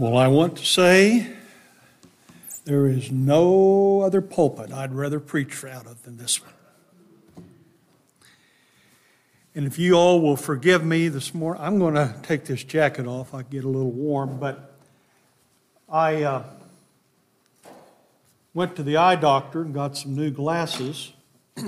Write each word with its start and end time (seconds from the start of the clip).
Well, 0.00 0.16
I 0.16 0.28
want 0.28 0.56
to 0.56 0.64
say 0.64 1.26
there 2.64 2.86
is 2.86 3.12
no 3.12 4.00
other 4.00 4.22
pulpit 4.22 4.72
I'd 4.72 4.94
rather 4.94 5.20
preach 5.20 5.62
out 5.62 5.84
of 5.84 6.02
than 6.04 6.16
this 6.16 6.40
one. 6.42 6.54
And 9.54 9.66
if 9.66 9.78
you 9.78 9.92
all 9.92 10.22
will 10.22 10.38
forgive 10.38 10.82
me 10.82 11.08
this 11.08 11.34
morning, 11.34 11.62
I'm 11.62 11.78
going 11.78 11.96
to 11.96 12.14
take 12.22 12.46
this 12.46 12.64
jacket 12.64 13.06
off. 13.06 13.34
I 13.34 13.42
get 13.42 13.64
a 13.64 13.68
little 13.68 13.90
warm, 13.90 14.38
but 14.38 14.72
I 15.86 16.22
uh, 16.22 16.44
went 18.54 18.76
to 18.76 18.82
the 18.82 18.96
eye 18.96 19.16
doctor 19.16 19.60
and 19.60 19.74
got 19.74 19.98
some 19.98 20.16
new 20.16 20.30
glasses. 20.30 21.12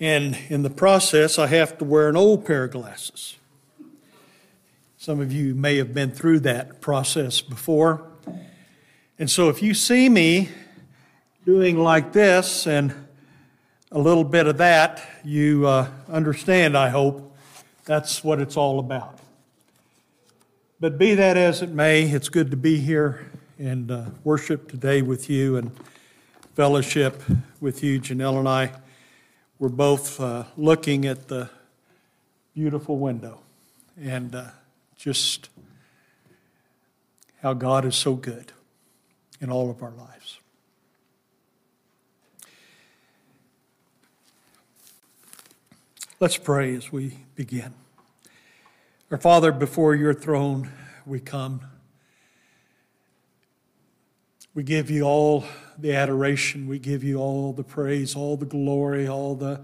and 0.00 0.36
in 0.48 0.64
the 0.64 0.70
process, 0.70 1.38
I 1.38 1.46
have 1.46 1.78
to 1.78 1.84
wear 1.84 2.08
an 2.08 2.16
old 2.16 2.44
pair 2.44 2.64
of 2.64 2.72
glasses. 2.72 3.36
Some 5.02 5.18
of 5.18 5.32
you 5.32 5.56
may 5.56 5.78
have 5.78 5.92
been 5.92 6.12
through 6.12 6.38
that 6.40 6.80
process 6.80 7.40
before. 7.40 8.06
And 9.18 9.28
so 9.28 9.48
if 9.48 9.60
you 9.60 9.74
see 9.74 10.08
me 10.08 10.48
doing 11.44 11.76
like 11.76 12.12
this 12.12 12.68
and 12.68 12.94
a 13.90 13.98
little 13.98 14.22
bit 14.22 14.46
of 14.46 14.58
that, 14.58 15.04
you 15.24 15.66
uh, 15.66 15.88
understand, 16.08 16.78
I 16.78 16.90
hope, 16.90 17.36
that's 17.84 18.22
what 18.22 18.40
it's 18.40 18.56
all 18.56 18.78
about. 18.78 19.18
But 20.78 20.98
be 20.98 21.16
that 21.16 21.36
as 21.36 21.62
it 21.62 21.70
may, 21.70 22.04
it's 22.04 22.28
good 22.28 22.52
to 22.52 22.56
be 22.56 22.76
here 22.78 23.28
and 23.58 23.90
uh, 23.90 24.04
worship 24.22 24.70
today 24.70 25.02
with 25.02 25.28
you 25.28 25.56
and 25.56 25.72
fellowship 26.54 27.20
with 27.60 27.82
you. 27.82 28.00
Janelle 28.00 28.38
and 28.38 28.48
I 28.48 28.70
were 29.58 29.68
both 29.68 30.20
uh, 30.20 30.44
looking 30.56 31.06
at 31.06 31.26
the 31.26 31.50
beautiful 32.54 32.98
window 32.98 33.40
and 34.00 34.32
uh, 34.36 34.44
just 35.02 35.48
how 37.42 37.52
God 37.54 37.84
is 37.84 37.96
so 37.96 38.14
good 38.14 38.52
in 39.40 39.50
all 39.50 39.68
of 39.68 39.82
our 39.82 39.90
lives. 39.90 40.38
Let's 46.20 46.36
pray 46.36 46.76
as 46.76 46.92
we 46.92 47.14
begin. 47.34 47.74
Our 49.10 49.18
Father, 49.18 49.50
before 49.50 49.96
your 49.96 50.14
throne 50.14 50.70
we 51.04 51.18
come. 51.18 51.62
We 54.54 54.62
give 54.62 54.88
you 54.88 55.02
all 55.02 55.44
the 55.76 55.96
adoration, 55.96 56.68
we 56.68 56.78
give 56.78 57.02
you 57.02 57.18
all 57.18 57.52
the 57.52 57.64
praise, 57.64 58.14
all 58.14 58.36
the 58.36 58.46
glory, 58.46 59.08
all 59.08 59.34
the. 59.34 59.62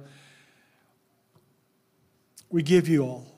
We 2.51 2.65
give 2.65 2.89
you 2.89 3.05
all. 3.05 3.38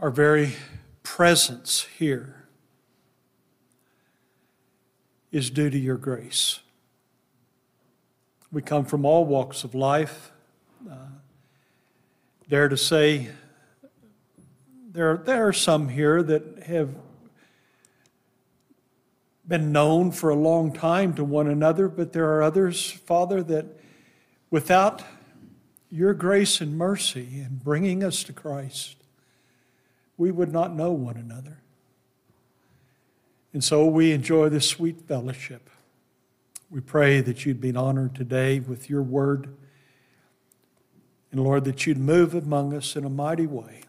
Our 0.00 0.10
very 0.10 0.54
presence 1.02 1.86
here 1.98 2.46
is 5.30 5.50
due 5.50 5.68
to 5.68 5.78
your 5.78 5.98
grace. 5.98 6.60
We 8.50 8.62
come 8.62 8.86
from 8.86 9.04
all 9.04 9.26
walks 9.26 9.62
of 9.62 9.74
life. 9.74 10.32
Uh, 10.90 10.94
dare 12.48 12.70
to 12.70 12.78
say, 12.78 13.28
there, 14.90 15.18
there 15.18 15.46
are 15.46 15.52
some 15.52 15.90
here 15.90 16.22
that 16.22 16.62
have 16.62 16.94
been 19.46 19.70
known 19.70 20.12
for 20.12 20.30
a 20.30 20.34
long 20.34 20.72
time 20.72 21.12
to 21.12 21.24
one 21.24 21.46
another, 21.46 21.88
but 21.88 22.14
there 22.14 22.34
are 22.36 22.42
others, 22.42 22.90
Father, 22.90 23.42
that 23.42 23.66
without 24.50 25.02
your 25.90 26.14
grace 26.14 26.62
and 26.62 26.78
mercy 26.78 27.28
in 27.34 27.60
bringing 27.62 28.02
us 28.02 28.24
to 28.24 28.32
Christ, 28.32 28.96
we 30.20 30.30
would 30.30 30.52
not 30.52 30.76
know 30.76 30.92
one 30.92 31.16
another. 31.16 31.62
And 33.54 33.64
so 33.64 33.86
we 33.86 34.12
enjoy 34.12 34.50
this 34.50 34.68
sweet 34.68 35.00
fellowship. 35.08 35.70
We 36.68 36.82
pray 36.82 37.22
that 37.22 37.46
you'd 37.46 37.58
be 37.58 37.74
honored 37.74 38.14
today 38.14 38.60
with 38.60 38.90
your 38.90 39.00
word. 39.00 39.56
And 41.32 41.42
Lord, 41.42 41.64
that 41.64 41.86
you'd 41.86 41.96
move 41.96 42.34
among 42.34 42.74
us 42.74 42.96
in 42.96 43.06
a 43.06 43.08
mighty 43.08 43.46
way 43.46 43.80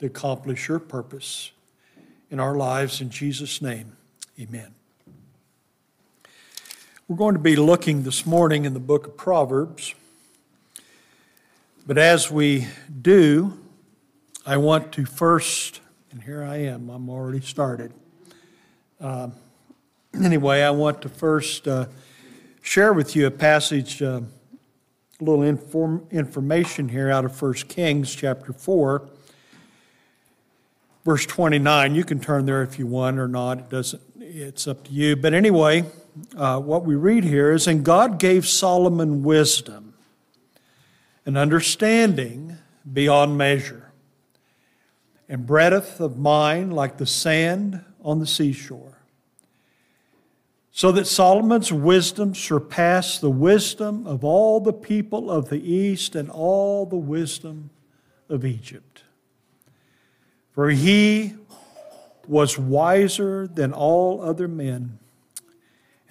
to 0.00 0.06
accomplish 0.06 0.66
your 0.66 0.80
purpose 0.80 1.52
in 2.32 2.40
our 2.40 2.56
lives. 2.56 3.00
In 3.00 3.10
Jesus' 3.10 3.62
name, 3.62 3.96
amen. 4.40 4.74
We're 7.06 7.16
going 7.16 7.34
to 7.34 7.40
be 7.40 7.54
looking 7.54 8.02
this 8.02 8.26
morning 8.26 8.64
in 8.64 8.74
the 8.74 8.80
book 8.80 9.06
of 9.06 9.16
Proverbs. 9.16 9.94
But 11.86 11.96
as 11.96 12.28
we 12.28 12.66
do, 13.00 13.63
I 14.46 14.58
want 14.58 14.92
to 14.92 15.06
first, 15.06 15.80
and 16.10 16.22
here 16.22 16.44
I 16.44 16.56
am, 16.56 16.90
I'm 16.90 17.08
already 17.08 17.40
started. 17.40 17.94
Uh, 19.00 19.30
anyway, 20.22 20.60
I 20.60 20.70
want 20.70 21.00
to 21.02 21.08
first 21.08 21.66
uh, 21.66 21.86
share 22.60 22.92
with 22.92 23.16
you 23.16 23.26
a 23.26 23.30
passage, 23.30 24.02
uh, 24.02 24.20
a 25.18 25.24
little 25.24 25.44
inform, 25.44 26.06
information 26.10 26.90
here 26.90 27.10
out 27.10 27.24
of 27.24 27.40
1 27.40 27.54
Kings 27.68 28.14
chapter 28.14 28.52
4, 28.52 29.08
verse 31.06 31.24
29. 31.24 31.94
You 31.94 32.04
can 32.04 32.20
turn 32.20 32.44
there 32.44 32.62
if 32.62 32.78
you 32.78 32.86
want 32.86 33.18
or 33.18 33.28
not. 33.28 33.58
It 33.60 33.70
doesn't. 33.70 34.02
It's 34.20 34.68
up 34.68 34.84
to 34.84 34.92
you. 34.92 35.16
But 35.16 35.32
anyway, 35.32 35.84
uh, 36.36 36.60
what 36.60 36.84
we 36.84 36.96
read 36.96 37.24
here 37.24 37.52
is, 37.52 37.66
and 37.66 37.82
God 37.82 38.18
gave 38.18 38.46
Solomon 38.46 39.22
wisdom 39.22 39.94
and 41.24 41.38
understanding 41.38 42.58
beyond 42.92 43.38
measure, 43.38 43.83
and 45.28 45.46
breadth 45.46 46.00
of 46.00 46.18
mind 46.18 46.72
like 46.74 46.98
the 46.98 47.06
sand 47.06 47.84
on 48.02 48.18
the 48.18 48.26
seashore 48.26 48.94
so 50.76 50.90
that 50.90 51.06
Solomon's 51.06 51.72
wisdom 51.72 52.34
surpassed 52.34 53.20
the 53.20 53.30
wisdom 53.30 54.08
of 54.08 54.24
all 54.24 54.58
the 54.58 54.72
people 54.72 55.30
of 55.30 55.48
the 55.48 55.72
east 55.72 56.16
and 56.16 56.28
all 56.28 56.84
the 56.84 56.96
wisdom 56.96 57.70
of 58.28 58.44
Egypt. 58.44 59.04
For 60.50 60.70
he 60.70 61.34
was 62.26 62.58
wiser 62.58 63.46
than 63.46 63.72
all 63.72 64.20
other 64.20 64.48
men, 64.48 64.98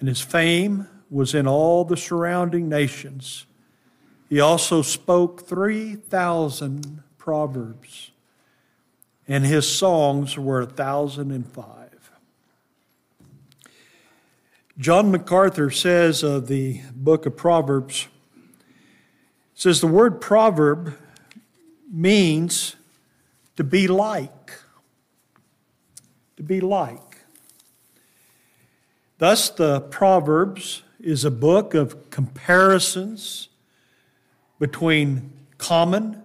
and 0.00 0.08
his 0.08 0.22
fame 0.22 0.88
was 1.10 1.34
in 1.34 1.46
all 1.46 1.84
the 1.84 1.98
surrounding 1.98 2.66
nations. 2.66 3.44
He 4.30 4.40
also 4.40 4.80
spoke 4.80 5.46
3,000 5.46 7.02
proverbs, 7.18 8.12
and 9.26 9.44
his 9.44 9.66
songs 9.66 10.38
were 10.38 10.60
a 10.60 10.66
1,005. 10.66 12.10
John 14.76 15.10
MacArthur 15.10 15.70
says 15.70 16.22
of 16.22 16.48
the 16.48 16.80
book 16.94 17.26
of 17.26 17.36
Proverbs, 17.36 18.08
says 19.54 19.80
the 19.80 19.86
word 19.86 20.20
proverb 20.20 20.98
means 21.90 22.74
to 23.56 23.62
be 23.62 23.86
like. 23.86 24.52
To 26.36 26.42
be 26.42 26.60
like. 26.60 27.18
Thus, 29.18 29.48
the 29.48 29.80
Proverbs 29.80 30.82
is 30.98 31.24
a 31.24 31.30
book 31.30 31.74
of 31.74 32.10
comparisons 32.10 33.48
between 34.58 35.32
common, 35.56 36.20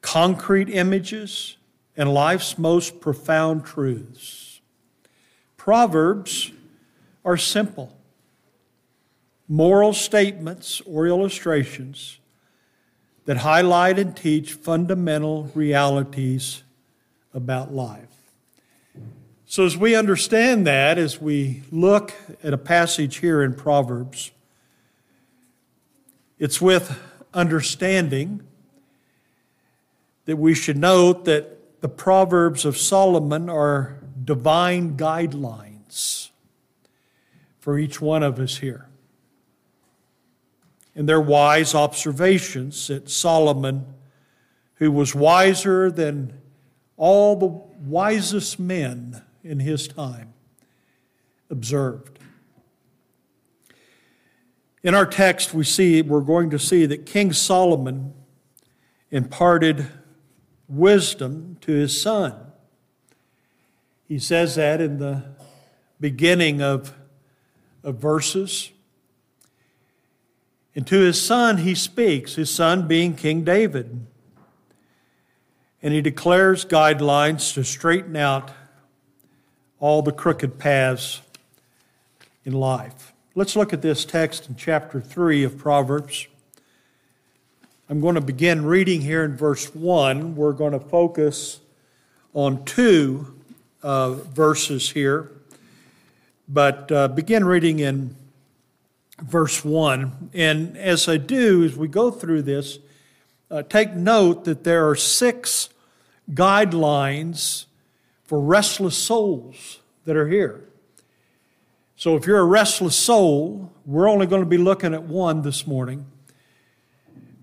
concrete 0.00 0.70
images 0.70 1.58
and 2.00 2.14
life's 2.14 2.56
most 2.56 2.98
profound 2.98 3.62
truths. 3.62 4.62
Proverbs 5.58 6.50
are 7.26 7.36
simple 7.36 7.94
moral 9.46 9.92
statements 9.92 10.80
or 10.86 11.06
illustrations 11.06 12.18
that 13.26 13.36
highlight 13.36 13.98
and 13.98 14.16
teach 14.16 14.54
fundamental 14.54 15.50
realities 15.54 16.62
about 17.34 17.70
life. 17.70 18.32
So, 19.44 19.66
as 19.66 19.76
we 19.76 19.94
understand 19.94 20.66
that, 20.66 20.96
as 20.96 21.20
we 21.20 21.64
look 21.70 22.14
at 22.42 22.54
a 22.54 22.58
passage 22.58 23.16
here 23.16 23.42
in 23.42 23.52
Proverbs, 23.52 24.30
it's 26.38 26.62
with 26.62 26.98
understanding 27.34 28.40
that 30.24 30.38
we 30.38 30.54
should 30.54 30.78
note 30.78 31.26
that 31.26 31.59
the 31.80 31.88
Proverbs 31.88 32.64
of 32.64 32.76
Solomon 32.76 33.48
are 33.48 33.98
divine 34.22 34.96
guidelines 34.96 36.30
for 37.58 37.78
each 37.78 38.00
one 38.00 38.22
of 38.22 38.38
us 38.38 38.58
here. 38.58 38.88
And 40.94 41.08
their 41.08 41.20
wise 41.20 41.74
observations 41.74 42.88
that 42.88 43.08
Solomon, 43.08 43.86
who 44.74 44.90
was 44.90 45.14
wiser 45.14 45.90
than 45.90 46.38
all 46.96 47.36
the 47.36 47.46
wisest 47.46 48.58
men 48.58 49.22
in 49.42 49.60
his 49.60 49.88
time, 49.88 50.34
observed. 51.48 52.18
In 54.82 54.94
our 54.94 55.06
text, 55.06 55.54
we 55.54 55.64
see, 55.64 56.02
we're 56.02 56.20
going 56.20 56.50
to 56.50 56.58
see 56.58 56.86
that 56.86 57.06
King 57.06 57.32
Solomon 57.32 58.14
imparted 59.10 59.86
wisdom 60.70 61.56
to 61.62 61.72
his 61.72 62.00
son. 62.00 62.34
He 64.08 64.18
says 64.18 64.54
that 64.54 64.80
in 64.80 64.98
the 64.98 65.24
beginning 66.00 66.62
of, 66.62 66.94
of 67.84 67.96
verses. 67.96 68.70
And 70.74 70.86
to 70.86 71.00
his 71.00 71.20
son 71.20 71.58
he 71.58 71.74
speaks, 71.74 72.36
his 72.36 72.52
son 72.52 72.88
being 72.88 73.14
King 73.14 73.44
David. 73.44 74.06
And 75.82 75.94
he 75.94 76.00
declares 76.00 76.64
guidelines 76.64 77.54
to 77.54 77.64
straighten 77.64 78.16
out 78.16 78.50
all 79.78 80.02
the 80.02 80.12
crooked 80.12 80.58
paths 80.58 81.22
in 82.44 82.52
life. 82.52 83.12
Let's 83.34 83.56
look 83.56 83.72
at 83.72 83.80
this 83.80 84.04
text 84.04 84.48
in 84.48 84.56
chapter 84.56 85.00
3 85.00 85.44
of 85.44 85.56
Proverbs. 85.56 86.26
I'm 87.90 88.00
going 88.00 88.14
to 88.14 88.20
begin 88.20 88.66
reading 88.66 89.00
here 89.00 89.24
in 89.24 89.36
verse 89.36 89.74
1. 89.74 90.36
We're 90.36 90.52
going 90.52 90.74
to 90.74 90.78
focus 90.78 91.58
on 92.32 92.64
two 92.64 93.34
uh, 93.82 94.12
verses 94.12 94.90
here, 94.90 95.32
but 96.48 96.92
uh, 96.92 97.08
begin 97.08 97.44
reading 97.44 97.80
in 97.80 98.14
verse 99.20 99.64
1. 99.64 100.30
And 100.32 100.76
as 100.76 101.08
I 101.08 101.16
do, 101.16 101.64
as 101.64 101.76
we 101.76 101.88
go 101.88 102.12
through 102.12 102.42
this, 102.42 102.78
uh, 103.50 103.64
take 103.64 103.92
note 103.94 104.44
that 104.44 104.62
there 104.62 104.88
are 104.88 104.94
six 104.94 105.68
guidelines 106.30 107.64
for 108.22 108.40
restless 108.40 108.96
souls 108.96 109.80
that 110.04 110.16
are 110.16 110.28
here. 110.28 110.62
So 111.96 112.14
if 112.14 112.24
you're 112.24 112.38
a 112.38 112.44
restless 112.44 112.94
soul, 112.94 113.72
we're 113.84 114.08
only 114.08 114.26
going 114.26 114.42
to 114.42 114.48
be 114.48 114.58
looking 114.58 114.94
at 114.94 115.02
one 115.02 115.42
this 115.42 115.66
morning. 115.66 116.06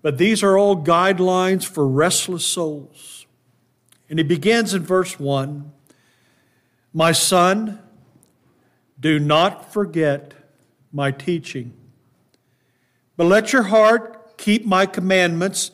But 0.01 0.17
these 0.17 0.43
are 0.43 0.57
all 0.57 0.83
guidelines 0.83 1.65
for 1.65 1.87
restless 1.87 2.45
souls. 2.45 3.25
And 4.09 4.19
he 4.19 4.23
begins 4.23 4.73
in 4.73 4.83
verse 4.83 5.19
1 5.19 5.71
My 6.93 7.11
son, 7.11 7.79
do 8.99 9.19
not 9.19 9.71
forget 9.71 10.33
my 10.91 11.11
teaching, 11.11 11.73
but 13.15 13.25
let 13.25 13.53
your 13.53 13.63
heart 13.63 14.37
keep 14.37 14.65
my 14.65 14.85
commandments 14.85 15.71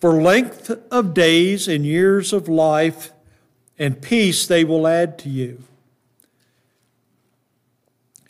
for 0.00 0.20
length 0.20 0.70
of 0.90 1.14
days 1.14 1.68
and 1.68 1.84
years 1.84 2.32
of 2.32 2.48
life 2.48 3.12
and 3.78 4.00
peace 4.00 4.46
they 4.46 4.64
will 4.64 4.86
add 4.86 5.18
to 5.18 5.28
you. 5.28 5.62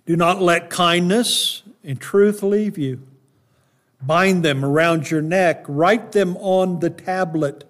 Do 0.07 0.17
not 0.17 0.43
let 0.43 0.71
kindness 0.71 1.63
and 1.85 2.01
truth 2.01 2.43
leave 2.43 2.77
you. 2.77 3.03
Bind 4.03 4.45
them 4.45 4.65
around 4.65 5.11
your 5.11 5.23
neck, 5.23 5.65
write 5.69 6.13
them 6.13 6.37
on 6.39 6.81
the 6.81 6.91
tablet 6.91 7.65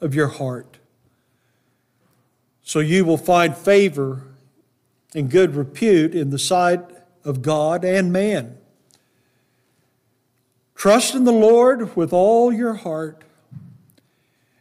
of 0.00 0.14
your 0.14 0.28
heart. 0.28 0.78
So 2.62 2.80
you 2.80 3.04
will 3.04 3.18
find 3.18 3.56
favor 3.56 4.22
and 5.14 5.30
good 5.30 5.54
repute 5.54 6.14
in 6.14 6.30
the 6.30 6.38
sight 6.38 6.80
of 7.24 7.42
God 7.42 7.84
and 7.84 8.12
man. 8.12 8.58
Trust 10.74 11.14
in 11.14 11.24
the 11.24 11.32
Lord 11.32 11.96
with 11.96 12.12
all 12.12 12.52
your 12.52 12.74
heart 12.74 13.22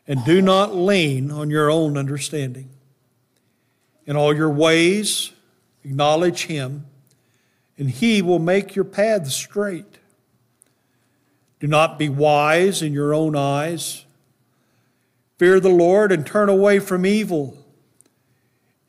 and 0.07 0.23
do 0.23 0.41
not 0.41 0.75
lean 0.75 1.31
on 1.31 1.49
your 1.49 1.69
own 1.69 1.97
understanding. 1.97 2.69
In 4.05 4.15
all 4.15 4.35
your 4.35 4.51
ways, 4.51 5.31
acknowledge 5.83 6.45
Him, 6.45 6.85
and 7.77 7.89
He 7.89 8.21
will 8.21 8.39
make 8.39 8.75
your 8.75 8.85
paths 8.85 9.35
straight. 9.35 9.94
Do 11.59 11.67
not 11.67 11.97
be 11.97 12.09
wise 12.09 12.81
in 12.81 12.93
your 12.93 13.13
own 13.13 13.35
eyes. 13.35 14.05
Fear 15.37 15.59
the 15.59 15.69
Lord 15.69 16.11
and 16.11 16.25
turn 16.25 16.49
away 16.49 16.79
from 16.79 17.05
evil. 17.05 17.57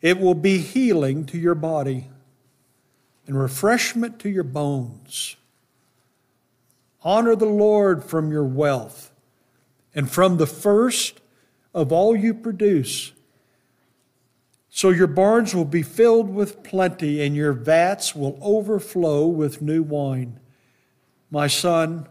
It 0.01 0.21
will 0.21 0.35
be 0.35 0.59
healing 0.59 1.25
to 1.27 1.39
your 1.39 1.55
body 1.55 2.09
and 3.27 3.41
refreshment 3.41 4.19
to 4.21 4.29
your 4.29 4.45
bones. 4.45 5.37
Honor 7.03 7.37
the 7.37 7.47
Lord 7.47 8.05
from 8.05 8.31
your 8.31 8.45
wealth 8.45 9.13
and 9.95 10.11
from 10.11 10.37
the 10.37 10.47
first 10.47 11.21
of 11.75 11.93
all 11.93 12.17
you 12.17 12.35
produce. 12.35 13.13
So 14.71 14.91
your 14.91 15.07
barns 15.07 15.55
will 15.55 15.65
be 15.65 15.83
filled 15.83 16.29
with 16.29 16.63
plenty, 16.63 17.25
and 17.25 17.35
your 17.35 17.55
vats 17.55 18.15
will 18.15 18.39
overflow 18.43 19.27
with 19.27 19.63
new 19.63 19.83
wine. 19.83 20.39
My 21.31 21.47
son, 21.47 22.07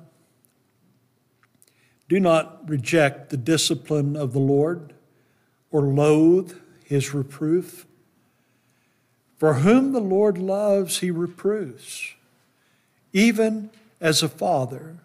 do 2.07 2.19
not 2.19 2.67
reject 2.69 3.29
the 3.29 3.37
discipline 3.37 4.15
of 4.15 4.33
the 4.33 4.39
Lord 4.39 4.93
or 5.71 5.81
loathe 5.81 6.57
his 6.83 7.13
reproof. 7.13 7.85
For 9.37 9.55
whom 9.55 9.91
the 9.91 9.99
Lord 9.99 10.37
loves, 10.37 10.99
he 10.99 11.11
reproves, 11.11 12.13
even 13.11 13.69
as 13.99 14.23
a 14.23 14.29
father, 14.29 14.97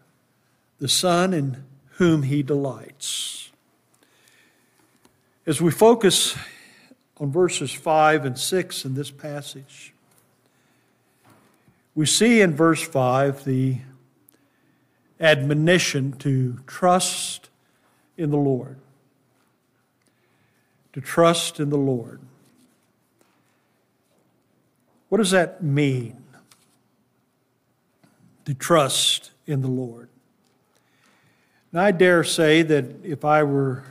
the 0.79 0.89
son 0.89 1.35
in 1.35 1.65
whom 1.95 2.23
he 2.23 2.43
delights. 2.43 3.51
As 5.47 5.61
we 5.61 5.71
focus 5.71 6.37
on 7.19 7.33
verses 7.33 7.73
5 7.73 8.25
and 8.25 8.39
6 8.39 8.85
in 8.85 8.95
this 8.95 9.11
passage, 9.11 9.93
we 11.95 12.07
see 12.07 12.41
in 12.41 12.55
verse 12.55 12.83
5 12.83 13.45
the 13.45 13.79
admonition 15.21 16.13
to 16.13 16.59
trust 16.67 17.51
in 18.17 18.31
the 18.31 18.39
Lord. 18.39 18.79
To 20.95 21.01
trust 21.01 21.61
in 21.61 21.71
the 21.71 21.79
Lord. 21.79 22.21
What 25.09 25.19
does 25.19 25.31
that 25.33 25.63
mean? 25.63 26.17
To 28.47 28.55
trust 28.55 29.31
in 29.47 29.61
the 29.61 29.69
Lord. 29.69 30.09
And 31.73 31.81
I 31.81 31.91
dare 31.91 32.25
say 32.25 32.63
that 32.63 33.05
if 33.05 33.25
I 33.25 33.43
were 33.43 33.85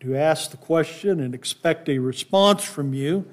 to 0.00 0.16
ask 0.16 0.50
the 0.50 0.56
question 0.56 1.20
and 1.20 1.34
expect 1.34 1.88
a 1.88 1.98
response 1.98 2.62
from 2.62 2.94
you, 2.94 3.26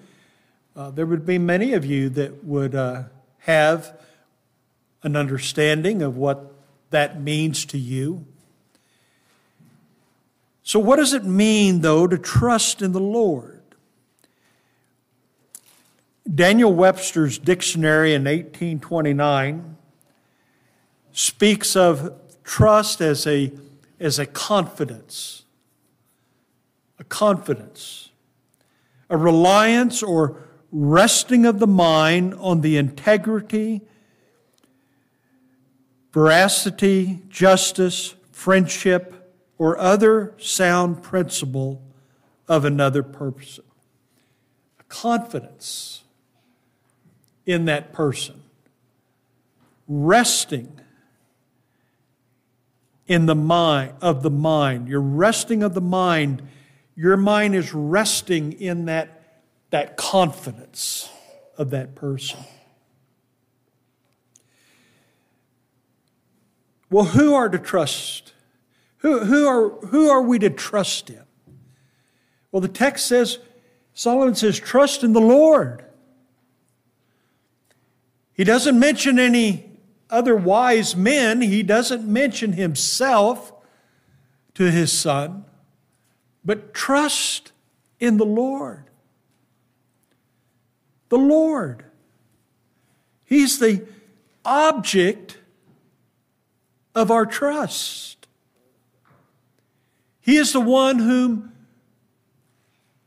uh, 0.76 0.90
there 0.92 1.06
would 1.06 1.26
be 1.26 1.38
many 1.38 1.74
of 1.74 1.86
you 1.86 2.10
that 2.10 2.44
would 2.44 2.76
uh, 2.76 3.04
have 3.40 3.98
an 5.04 5.16
understanding 5.16 6.02
of 6.02 6.18
what 6.18 6.55
that 6.96 7.22
means 7.22 7.66
to 7.66 7.78
you. 7.78 8.26
So, 10.64 10.80
what 10.80 10.96
does 10.96 11.14
it 11.14 11.26
mean, 11.26 11.82
though, 11.82 12.08
to 12.08 12.18
trust 12.18 12.82
in 12.82 12.94
the 12.94 13.02
Lord? 13.02 13.62
Daniel 16.34 16.74
Webster's 16.74 17.38
dictionary 17.38 18.14
in 18.14 18.24
1829 18.24 19.76
speaks 21.12 21.76
of 21.76 22.14
trust 22.46 23.02
as 23.02 23.28
a 23.28 23.52
as 24.00 24.18
a 24.18 24.26
confidence. 24.26 25.44
A 26.98 27.04
confidence. 27.04 28.10
A 29.10 29.18
reliance 29.18 30.02
or 30.02 30.38
resting 30.72 31.46
of 31.46 31.60
the 31.60 31.68
mind 31.68 32.34
on 32.36 32.62
the 32.62 32.78
integrity, 32.78 33.82
veracity, 36.16 37.20
justice, 37.28 38.16
friendship, 38.32 39.36
or 39.58 39.78
other 39.78 40.34
sound 40.38 41.04
principle 41.04 41.84
of 42.48 42.64
another 42.64 43.04
person. 43.04 43.66
A 44.80 44.84
confidence 44.84 46.06
in 47.46 47.66
that 47.66 47.92
person. 47.92 48.42
Resting 49.90 50.80
in 53.08 53.26
the 53.26 53.36
mind 53.36 53.92
of 54.00 54.24
the 54.24 54.32
mind. 54.32 54.88
You're 54.88 55.02
resting 55.02 55.64
of 55.64 55.74
the 55.74 55.82
mind. 55.82 56.42
Your 56.96 57.18
mind 57.18 57.56
is 57.56 57.74
resting 57.74 58.54
in 58.54 58.86
that, 58.86 59.42
that 59.70 59.98
confidence 59.98 61.10
of 61.58 61.72
that 61.72 61.94
person. 61.94 62.40
Well, 66.96 67.04
who 67.04 67.34
are 67.34 67.50
to 67.50 67.60
trust? 67.60 68.32
Who, 69.00 69.26
who, 69.26 69.46
are, 69.46 69.70
who 69.88 70.10
are 70.10 70.22
we 70.22 70.40
to 70.40 70.50
trust 70.50 71.10
in? 71.10 71.24
Well, 72.54 72.62
the 72.62 72.70
text 72.70 73.08
says, 73.08 73.40
Solomon 73.94 74.34
says, 74.34 74.58
trust 74.58 75.04
in 75.04 75.12
the 75.12 75.20
Lord. 75.20 75.84
He 78.32 78.46
doesn't 78.46 78.80
mention 78.80 79.20
any 79.20 79.72
other 80.10 80.38
wise 80.38 80.96
men, 80.96 81.42
he 81.42 81.64
doesn't 81.64 82.08
mention 82.08 82.54
himself 82.54 83.52
to 84.54 84.72
his 84.72 84.94
son, 84.94 85.44
but 86.46 86.74
trust 86.74 87.52
in 88.00 88.16
the 88.16 88.26
Lord. 88.26 88.86
The 91.10 91.18
Lord. 91.18 91.84
He's 93.26 93.60
the 93.60 93.86
object 94.46 95.40
of 96.96 97.12
our 97.12 97.26
trust. 97.26 98.28
He 100.22 100.38
is 100.38 100.54
the 100.54 100.62
one 100.62 101.00
whom 101.00 101.52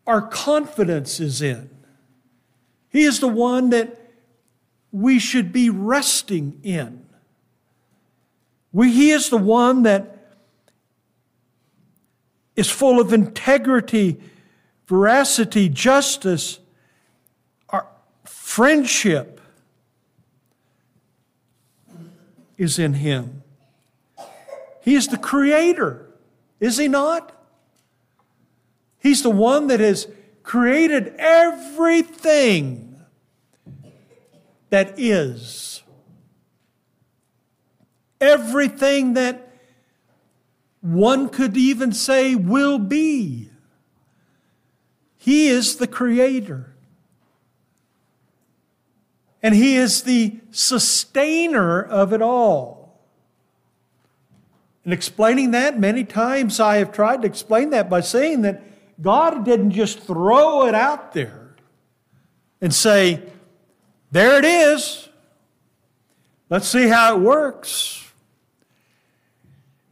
our 0.07 0.23
confidence 0.23 1.18
is 1.18 1.42
in. 1.42 1.68
He 2.90 3.02
is 3.02 3.21
the 3.21 3.28
one 3.28 3.71
that 3.71 3.99
we 4.92 5.18
should 5.18 5.52
be 5.52 5.68
resting 5.68 6.61
in. 6.62 7.04
We, 8.73 8.92
he 8.92 9.11
is 9.11 9.30
the 9.30 9.37
one 9.38 9.83
that 9.83 10.35
is 12.57 12.71
full 12.71 13.00
of 13.00 13.12
integrity, 13.12 14.18
veracity, 14.87 15.68
justice, 15.68 16.59
our 17.68 17.87
friendship 18.25 19.40
is 22.57 22.78
in 22.78 22.95
Him. 22.95 23.38
He 24.88 24.95
is 24.95 25.09
the 25.09 25.18
Creator, 25.18 26.09
is 26.61 26.78
He 26.78 26.88
not? 26.88 27.30
He's 28.99 29.23
the 29.23 29.28
one 29.28 29.66
that 29.66 29.80
has 29.80 30.09
created 30.42 31.14
everything 31.18 32.99
that 34.71 34.99
is. 34.99 35.83
Everything 38.18 39.12
that 39.12 39.52
one 40.80 41.28
could 41.28 41.59
even 41.59 41.92
say 41.92 42.35
will 42.35 42.78
be. 42.78 43.50
He 45.18 45.49
is 45.49 45.76
the 45.76 45.87
creator. 45.87 46.75
And 49.42 49.54
He 49.54 49.76
is 49.76 50.04
the 50.04 50.40
sustainer 50.50 51.83
of 51.83 52.14
it 52.14 52.23
all. 52.23 52.77
And 54.88 54.95
explaining 54.95 55.50
that, 55.50 55.78
many 55.78 56.02
times 56.02 56.59
I 56.59 56.76
have 56.76 56.92
tried 56.92 57.21
to 57.21 57.28
explain 57.28 57.68
that 57.71 57.90
by 57.90 58.00
saying 58.00 58.40
that 58.40 58.62
God 59.02 59.45
didn't 59.45 59.73
just 59.73 60.00
throw 60.00 60.64
it 60.64 60.75
out 60.75 61.12
there 61.12 61.50
and 62.62 62.75
say, 62.75 63.23
there 64.11 64.38
it 64.38 64.47
is. 64.47 65.11
Let's 66.49 66.66
see 66.66 66.88
how 66.88 67.14
it 67.14 67.21
works. 67.21 68.11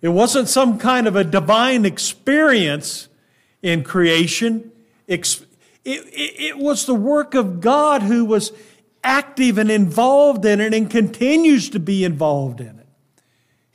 It 0.00 0.08
wasn't 0.08 0.48
some 0.48 0.78
kind 0.78 1.06
of 1.06 1.14
a 1.14 1.24
divine 1.24 1.84
experience 1.84 3.10
in 3.60 3.84
creation. 3.84 4.72
It, 5.06 5.42
it, 5.84 6.56
was 6.56 6.86
the 6.86 6.94
work 6.94 7.34
of 7.34 7.60
God 7.60 8.00
who 8.00 8.24
was 8.24 8.50
active 9.04 9.58
and 9.58 9.70
involved 9.70 10.46
in 10.46 10.58
it 10.58 10.72
and 10.72 10.90
continues 10.90 11.68
to 11.68 11.78
be 11.78 12.02
involved 12.02 12.62
in 12.62 12.68
it. 12.68 12.75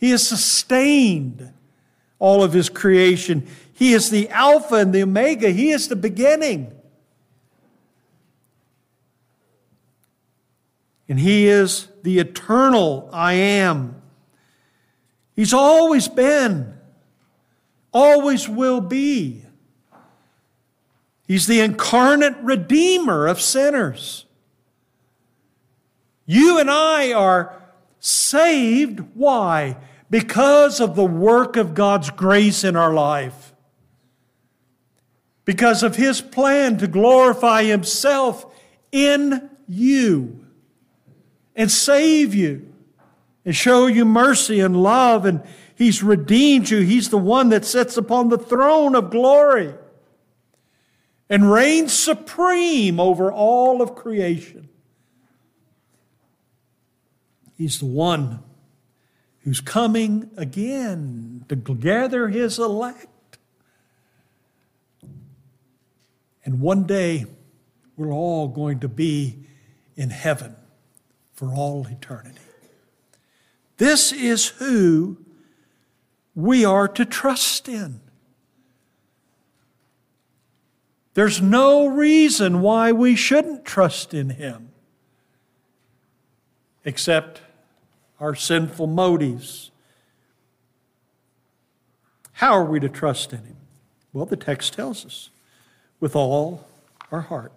He 0.02 0.10
has 0.10 0.28
sustained 0.28 1.54
all 2.18 2.44
of 2.44 2.54
His 2.54 2.70
creation. 2.70 3.48
He 3.72 3.94
is 3.94 4.10
the 4.10 4.28
Alpha 4.30 4.76
and 4.76 4.92
the 4.92 5.04
Omega. 5.04 5.52
He 5.52 5.70
is 5.70 5.88
the 5.88 5.96
beginning. 5.96 6.74
And 11.08 11.20
He 11.20 11.48
is 11.48 11.88
the 12.02 12.18
eternal 12.18 13.12
I 13.14 13.34
am. 13.34 14.02
He's 15.36 15.54
always 15.54 16.08
been, 16.08 16.74
always 17.94 18.50
will 18.50 18.82
be. 18.82 19.44
He's 21.28 21.46
the 21.46 21.60
incarnate 21.60 22.38
Redeemer 22.42 23.28
of 23.28 23.40
sinners. 23.40 24.26
You 26.26 26.58
and 26.58 26.72
I 26.72 27.14
are 27.14 27.62
saved. 28.00 29.02
Why? 29.14 29.78
Because 30.12 30.80
of 30.80 30.96
the 30.96 31.06
work 31.06 31.58
of 31.58 31.74
God's 31.74 32.12
grace 32.12 32.64
in 32.64 32.76
our 32.76 32.94
life 32.94 33.52
because 35.46 35.84
of 35.84 35.96
his 35.96 36.22
plan 36.22 36.78
to 36.78 36.88
glorify 36.88 37.64
himself 37.64 38.46
in 38.92 39.50
you 39.68 40.46
and 41.56 41.72
save 41.72 42.36
you 42.36 42.74
and 43.44 43.56
show 43.56 43.88
you 43.88 44.06
mercy 44.06 44.60
and 44.60 44.82
love. 44.82 45.26
And 45.26 45.42
he's 45.76 46.04
redeemed 46.04 46.70
you. 46.70 46.80
He's 46.80 47.10
the 47.10 47.18
one 47.18 47.50
that 47.50 47.66
sits 47.66 47.98
upon 47.98 48.30
the 48.30 48.38
throne 48.38 48.96
of 48.96 49.10
glory 49.10 49.74
and 51.30 51.52
reigns 51.52 51.94
supreme 51.94 53.00
over 53.00 53.32
all 53.32 53.82
of 53.82 53.96
creation. 53.96 54.70
He's 57.58 57.80
the 57.80 57.86
one 57.86 58.44
who's 59.44 59.62
coming 59.62 60.30
again 60.38 61.46
to 61.50 61.56
gather 61.56 62.28
his 62.28 62.60
elect 62.60 63.08
And 66.44 66.60
one 66.60 66.84
day, 66.84 67.26
we're 67.96 68.14
all 68.14 68.48
going 68.48 68.80
to 68.80 68.88
be 68.88 69.38
in 69.96 70.10
heaven 70.10 70.56
for 71.34 71.54
all 71.54 71.86
eternity. 71.88 72.40
This 73.78 74.12
is 74.12 74.48
who 74.48 75.18
we 76.36 76.66
are 76.66 76.88
to 76.88 77.06
trust 77.06 77.68
in. 77.68 78.02
There's 81.14 81.42
no 81.42 81.88
reason 81.88 82.62
why 82.62 82.92
we 82.92 83.16
shouldn't 83.16 83.66
trust 83.66 84.14
in 84.14 84.32
Him 84.32 84.70
except 86.86 87.42
our 88.22 88.36
sinful 88.36 88.86
motives. 88.88 89.72
How 92.34 92.54
are 92.54 92.64
we 92.64 92.80
to 92.80 92.88
trust 92.88 93.34
in 93.34 93.40
Him? 93.40 93.58
Well, 94.14 94.26
the 94.26 94.38
text 94.38 94.74
tells 94.74 95.06
us 95.06 95.30
with 96.00 96.16
all 96.16 96.68
our 97.12 97.22
heart. 97.22 97.52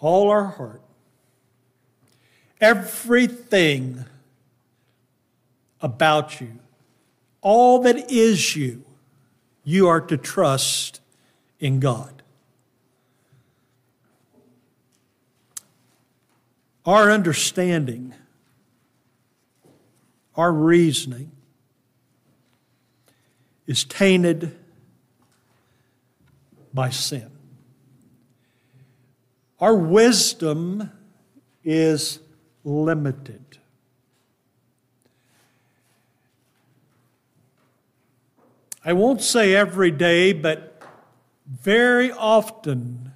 All 0.00 0.28
our 0.28 0.44
heart. 0.44 0.82
Everything 2.60 4.04
about 5.80 6.40
you, 6.40 6.58
all 7.40 7.80
that 7.80 8.10
is 8.10 8.56
you, 8.56 8.84
you 9.64 9.88
are 9.88 10.00
to 10.00 10.16
trust 10.16 11.00
in 11.58 11.80
God. 11.80 12.19
Our 16.86 17.10
understanding, 17.10 18.14
our 20.34 20.52
reasoning 20.52 21.30
is 23.66 23.84
tainted 23.84 24.58
by 26.72 26.90
sin. 26.90 27.30
Our 29.60 29.74
wisdom 29.76 30.90
is 31.62 32.20
limited. 32.64 33.58
I 38.82 38.94
won't 38.94 39.20
say 39.20 39.54
every 39.54 39.90
day, 39.90 40.32
but 40.32 40.82
very 41.46 42.10
often 42.10 43.12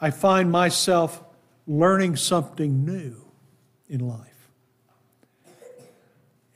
I 0.00 0.10
find 0.10 0.52
myself 0.52 1.22
learning 1.66 2.16
something 2.16 2.84
new 2.84 3.16
in 3.88 4.06
life. 4.06 4.20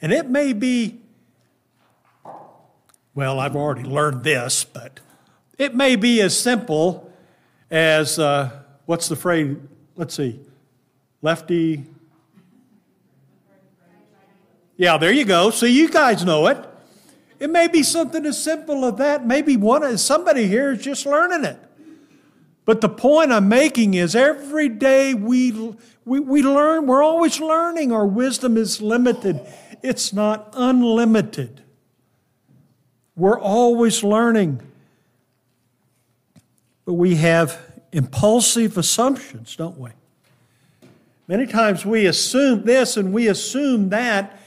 And 0.02 0.12
it 0.12 0.28
may 0.28 0.52
be, 0.52 1.00
well, 3.14 3.38
I've 3.38 3.56
already 3.56 3.82
learned 3.82 4.24
this, 4.24 4.64
but 4.64 5.00
it 5.58 5.74
may 5.74 5.96
be 5.96 6.22
as 6.22 6.38
simple 6.38 7.12
as 7.70 8.18
uh, 8.18 8.50
what's 8.86 9.08
the 9.08 9.16
phrase? 9.16 9.56
Let's 9.96 10.14
see. 10.14 10.40
Lefty. 11.20 11.84
Yeah, 14.76 14.96
there 14.96 15.12
you 15.12 15.26
go. 15.26 15.50
See, 15.50 15.68
you 15.68 15.90
guys 15.90 16.24
know 16.24 16.46
it. 16.46 16.66
It 17.38 17.50
may 17.50 17.68
be 17.68 17.82
something 17.82 18.24
as 18.24 18.42
simple 18.42 18.84
as 18.86 18.94
that. 18.96 19.26
Maybe 19.26 19.56
one 19.56 19.98
somebody 19.98 20.46
here 20.46 20.72
is 20.72 20.82
just 20.82 21.04
learning 21.04 21.44
it. 21.44 21.58
But 22.70 22.82
the 22.82 22.88
point 22.88 23.32
I'm 23.32 23.48
making 23.48 23.94
is 23.94 24.14
every 24.14 24.68
day 24.68 25.12
we, 25.12 25.74
we, 26.04 26.20
we 26.20 26.40
learn, 26.40 26.86
we're 26.86 27.02
always 27.02 27.40
learning. 27.40 27.90
Our 27.90 28.06
wisdom 28.06 28.56
is 28.56 28.80
limited, 28.80 29.40
it's 29.82 30.12
not 30.12 30.50
unlimited. 30.52 31.64
We're 33.16 33.40
always 33.40 34.04
learning. 34.04 34.60
But 36.84 36.92
we 36.92 37.16
have 37.16 37.58
impulsive 37.90 38.78
assumptions, 38.78 39.56
don't 39.56 39.76
we? 39.76 39.90
Many 41.26 41.48
times 41.48 41.84
we 41.84 42.06
assume 42.06 42.62
this 42.62 42.96
and 42.96 43.12
we 43.12 43.26
assume 43.26 43.88
that, 43.88 44.40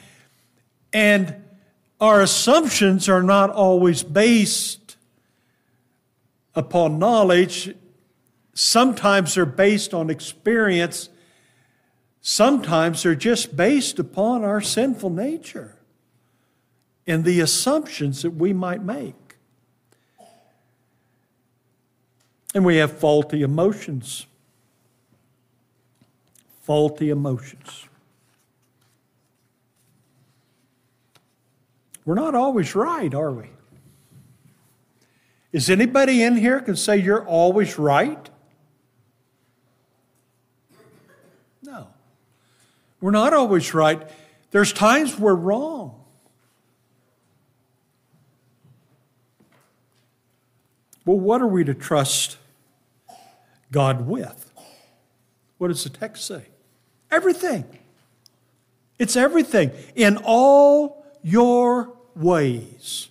and 0.93 1.43
our 1.99 2.21
assumptions 2.21 3.09
are 3.09 3.21
not 3.21 3.49
always 3.49 4.01
based 4.01 4.95
upon 6.55 6.99
knowledge. 6.99 7.75
Sometimes 8.53 9.35
they're 9.35 9.45
based 9.45 9.93
on 9.93 10.09
experience. 10.09 11.09
Sometimes 12.21 13.03
they're 13.03 13.15
just 13.15 13.55
based 13.55 13.99
upon 13.99 14.43
our 14.43 14.61
sinful 14.61 15.09
nature 15.09 15.75
and 17.05 17.23
the 17.25 17.39
assumptions 17.39 18.21
that 18.21 18.31
we 18.31 18.53
might 18.53 18.83
make. 18.83 19.15
And 22.55 22.63
we 22.63 22.77
have 22.77 22.97
faulty 22.97 23.41
emotions. 23.41 24.27
Faulty 26.61 27.09
emotions. 27.09 27.87
We're 32.05 32.15
not 32.15 32.35
always 32.35 32.75
right, 32.75 33.13
are 33.13 33.31
we? 33.31 33.49
Is 35.51 35.69
anybody 35.69 36.23
in 36.23 36.35
here 36.35 36.59
can 36.59 36.75
say 36.75 36.97
you're 36.97 37.25
always 37.25 37.77
right? 37.77 38.29
No. 41.61 41.87
We're 43.03 43.11
not 43.11 43.33
always 43.33 43.73
right. 43.73 44.01
There's 44.51 44.71
times 44.71 45.19
we're 45.19 45.35
wrong. 45.35 46.05
Well, 51.05 51.19
what 51.19 51.41
are 51.41 51.47
we 51.47 51.65
to 51.65 51.73
trust 51.73 52.37
God 53.73 54.07
with? 54.07 54.49
What 55.57 55.67
does 55.67 55.83
the 55.83 55.89
text 55.89 56.25
say? 56.25 56.45
Everything. 57.11 57.65
It's 58.97 59.17
everything. 59.17 59.71
In 59.95 60.15
all 60.23 61.05
your 61.21 61.97
ways. 62.15 63.09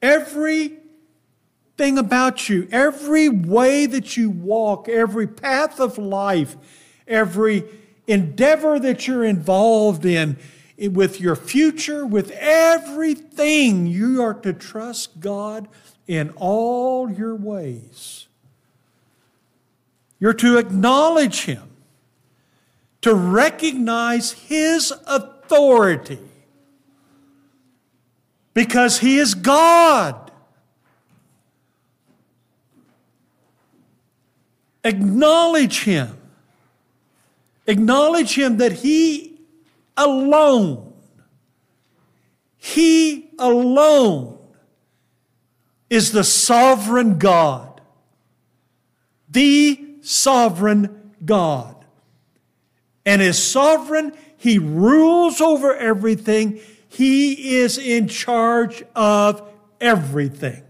Everything 0.00 0.78
about 1.98 2.48
you, 2.48 2.68
every 2.70 3.28
way 3.28 3.86
that 3.86 4.16
you 4.16 4.30
walk, 4.30 4.88
every 4.88 5.26
path 5.26 5.80
of 5.80 5.98
life, 5.98 6.56
every 7.08 7.64
endeavor 8.06 8.78
that 8.78 9.06
you're 9.06 9.24
involved 9.24 10.04
in, 10.04 10.36
with 10.76 11.20
your 11.20 11.36
future, 11.36 12.04
with 12.04 12.30
everything, 12.32 13.86
you 13.86 14.20
are 14.22 14.34
to 14.34 14.52
trust 14.52 15.20
God 15.20 15.68
in 16.06 16.30
all 16.36 17.10
your 17.10 17.34
ways. 17.34 18.26
You're 20.18 20.34
to 20.34 20.58
acknowledge 20.58 21.44
Him, 21.44 21.70
to 23.02 23.14
recognize 23.14 24.32
His 24.32 24.92
authority, 25.06 26.18
because 28.52 28.98
He 28.98 29.18
is 29.18 29.34
God. 29.34 30.32
Acknowledge 34.82 35.84
Him. 35.84 36.18
Acknowledge 37.66 38.36
Him 38.36 38.58
that 38.58 38.72
He 38.72 39.40
alone, 39.96 40.92
He 42.56 43.30
alone 43.38 44.38
is 45.90 46.12
the 46.12 46.24
sovereign 46.24 47.18
God. 47.18 47.80
The 49.28 49.80
sovereign 50.02 51.12
God. 51.24 51.84
And 53.06 53.22
as 53.22 53.42
sovereign, 53.42 54.12
He 54.36 54.58
rules 54.58 55.40
over 55.40 55.74
everything. 55.74 56.60
He 56.88 57.56
is 57.56 57.78
in 57.78 58.08
charge 58.08 58.84
of 58.94 59.42
everything. 59.80 60.62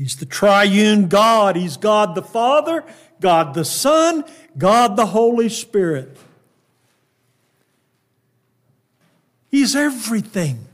He's 0.00 0.16
the 0.16 0.24
triune 0.24 1.08
God. 1.08 1.56
He's 1.56 1.76
God 1.76 2.14
the 2.14 2.22
Father, 2.22 2.84
God 3.20 3.52
the 3.52 3.66
Son, 3.66 4.24
God 4.56 4.96
the 4.96 5.04
Holy 5.04 5.50
Spirit. 5.50 6.16
He's 9.50 9.76
everything. 9.76 10.64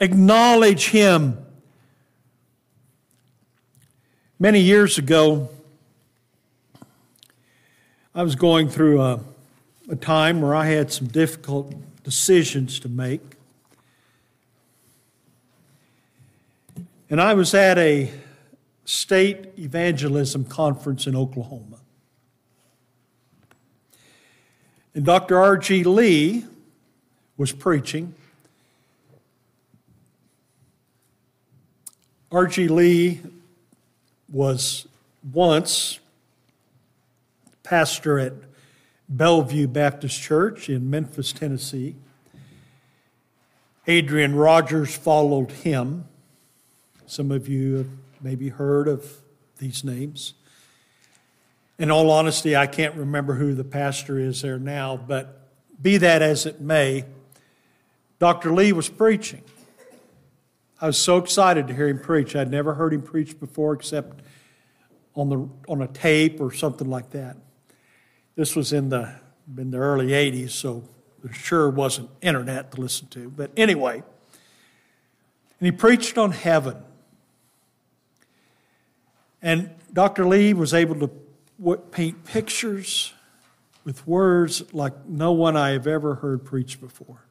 Acknowledge 0.00 0.90
Him. 0.90 1.38
Many 4.38 4.60
years 4.60 4.98
ago, 4.98 5.48
I 8.14 8.22
was 8.22 8.34
going 8.34 8.68
through 8.68 9.00
a, 9.00 9.20
a 9.88 9.96
time 9.96 10.42
where 10.42 10.54
I 10.54 10.66
had 10.66 10.92
some 10.92 11.06
difficult 11.06 11.72
decisions 12.04 12.78
to 12.80 12.90
make. 12.90 13.31
And 17.12 17.20
I 17.20 17.34
was 17.34 17.52
at 17.52 17.76
a 17.76 18.10
state 18.86 19.58
evangelism 19.58 20.46
conference 20.46 21.06
in 21.06 21.14
Oklahoma. 21.14 21.76
And 24.94 25.04
Dr. 25.04 25.38
R.G. 25.38 25.84
Lee 25.84 26.46
was 27.36 27.52
preaching. 27.52 28.14
R.G. 32.30 32.68
Lee 32.68 33.20
was 34.32 34.88
once 35.34 35.98
pastor 37.62 38.18
at 38.18 38.32
Bellevue 39.06 39.66
Baptist 39.66 40.18
Church 40.18 40.70
in 40.70 40.88
Memphis, 40.88 41.34
Tennessee. 41.34 41.94
Adrian 43.86 44.34
Rogers 44.34 44.96
followed 44.96 45.50
him. 45.50 46.06
Some 47.12 47.30
of 47.30 47.46
you 47.46 47.74
have 47.74 47.88
maybe 48.22 48.48
heard 48.48 48.88
of 48.88 49.06
these 49.58 49.84
names. 49.84 50.32
In 51.78 51.90
all 51.90 52.10
honesty, 52.10 52.56
I 52.56 52.66
can't 52.66 52.94
remember 52.94 53.34
who 53.34 53.52
the 53.52 53.64
pastor 53.64 54.18
is 54.18 54.40
there 54.40 54.58
now, 54.58 54.96
but 54.96 55.46
be 55.82 55.98
that 55.98 56.22
as 56.22 56.46
it 56.46 56.62
may, 56.62 57.04
Dr. 58.18 58.54
Lee 58.54 58.72
was 58.72 58.88
preaching. 58.88 59.42
I 60.80 60.86
was 60.86 60.96
so 60.96 61.18
excited 61.18 61.68
to 61.68 61.74
hear 61.74 61.86
him 61.86 61.98
preach. 61.98 62.34
I'd 62.34 62.50
never 62.50 62.72
heard 62.72 62.94
him 62.94 63.02
preach 63.02 63.38
before 63.38 63.74
except 63.74 64.22
on, 65.14 65.28
the, 65.28 65.46
on 65.70 65.82
a 65.82 65.88
tape 65.88 66.40
or 66.40 66.50
something 66.50 66.88
like 66.88 67.10
that. 67.10 67.36
This 68.36 68.56
was 68.56 68.72
in 68.72 68.88
the, 68.88 69.16
in 69.58 69.70
the 69.70 69.76
early 69.76 70.12
80s, 70.12 70.52
so 70.52 70.82
there 71.22 71.34
sure 71.34 71.68
wasn't 71.68 72.08
internet 72.22 72.72
to 72.72 72.80
listen 72.80 73.08
to. 73.08 73.28
But 73.28 73.50
anyway, 73.54 73.96
and 75.60 75.66
he 75.66 75.72
preached 75.72 76.16
on 76.16 76.32
heaven. 76.32 76.82
And 79.42 79.70
Dr. 79.92 80.24
Lee 80.26 80.54
was 80.54 80.72
able 80.72 80.94
to 81.00 81.76
paint 81.90 82.24
pictures 82.24 83.12
with 83.84 84.06
words 84.06 84.72
like 84.72 85.06
no 85.06 85.32
one 85.32 85.56
I 85.56 85.70
have 85.70 85.88
ever 85.88 86.16
heard 86.16 86.44
preach 86.44 86.80
before. 86.80 87.24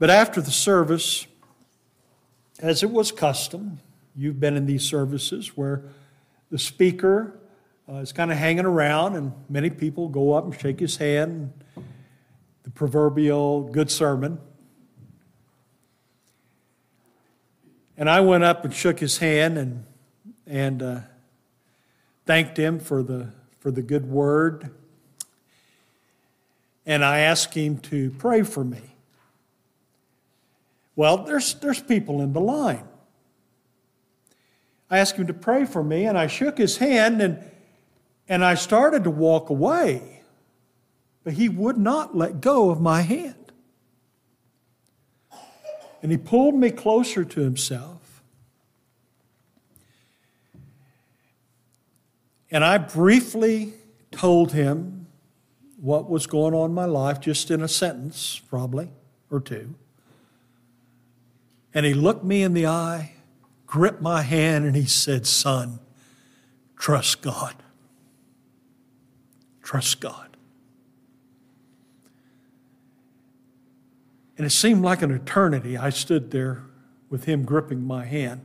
But 0.00 0.10
after 0.10 0.40
the 0.40 0.50
service, 0.50 1.26
as 2.58 2.82
it 2.82 2.90
was 2.90 3.12
custom, 3.12 3.78
you've 4.16 4.40
been 4.40 4.56
in 4.56 4.66
these 4.66 4.82
services 4.82 5.56
where 5.56 5.84
the 6.50 6.58
speaker 6.58 7.38
uh, 7.88 7.94
is 7.94 8.12
kind 8.12 8.30
of 8.30 8.36
hanging 8.36 8.64
around, 8.64 9.16
and 9.16 9.32
many 9.48 9.70
people 9.70 10.08
go 10.08 10.34
up 10.34 10.44
and 10.44 10.58
shake 10.58 10.80
his 10.80 10.96
hand, 10.96 11.52
the 12.64 12.70
proverbial 12.70 13.62
good 13.62 13.90
sermon. 13.90 14.38
And 17.96 18.08
I 18.08 18.20
went 18.20 18.44
up 18.44 18.64
and 18.64 18.74
shook 18.74 19.00
his 19.00 19.18
hand 19.18 19.58
and 19.58 19.84
and 20.48 20.82
uh, 20.82 21.00
thanked 22.26 22.56
him 22.56 22.80
for 22.80 23.02
the, 23.02 23.28
for 23.60 23.70
the 23.70 23.82
good 23.82 24.10
word. 24.10 24.70
And 26.86 27.04
I 27.04 27.20
asked 27.20 27.54
him 27.54 27.78
to 27.78 28.10
pray 28.12 28.42
for 28.42 28.64
me. 28.64 28.80
Well, 30.96 31.18
there's, 31.18 31.54
there's 31.54 31.80
people 31.80 32.20
in 32.22 32.32
the 32.32 32.40
line. 32.40 32.88
I 34.90 34.98
asked 34.98 35.16
him 35.16 35.26
to 35.26 35.34
pray 35.34 35.66
for 35.66 35.84
me, 35.84 36.06
and 36.06 36.16
I 36.16 36.26
shook 36.26 36.56
his 36.56 36.78
hand, 36.78 37.20
and, 37.20 37.38
and 38.26 38.42
I 38.42 38.54
started 38.54 39.04
to 39.04 39.10
walk 39.10 39.50
away. 39.50 40.22
But 41.24 41.34
he 41.34 41.48
would 41.48 41.76
not 41.76 42.16
let 42.16 42.40
go 42.40 42.70
of 42.70 42.80
my 42.80 43.02
hand. 43.02 43.34
And 46.02 46.10
he 46.10 46.16
pulled 46.16 46.54
me 46.54 46.70
closer 46.70 47.24
to 47.24 47.40
himself. 47.40 47.97
And 52.50 52.64
I 52.64 52.78
briefly 52.78 53.74
told 54.10 54.52
him 54.52 55.06
what 55.80 56.08
was 56.08 56.26
going 56.26 56.54
on 56.54 56.70
in 56.70 56.74
my 56.74 56.86
life, 56.86 57.20
just 57.20 57.50
in 57.50 57.62
a 57.62 57.68
sentence, 57.68 58.40
probably, 58.48 58.90
or 59.30 59.40
two. 59.40 59.74
And 61.74 61.84
he 61.86 61.94
looked 61.94 62.24
me 62.24 62.42
in 62.42 62.54
the 62.54 62.66
eye, 62.66 63.12
gripped 63.66 64.00
my 64.00 64.22
hand, 64.22 64.64
and 64.64 64.74
he 64.74 64.86
said, 64.86 65.26
Son, 65.26 65.78
trust 66.76 67.22
God. 67.22 67.54
Trust 69.62 70.00
God. 70.00 70.28
And 74.38 74.46
it 74.46 74.50
seemed 74.50 74.82
like 74.82 75.02
an 75.02 75.10
eternity. 75.10 75.76
I 75.76 75.90
stood 75.90 76.30
there 76.30 76.62
with 77.10 77.24
him 77.24 77.44
gripping 77.44 77.84
my 77.84 78.04
hand. 78.04 78.40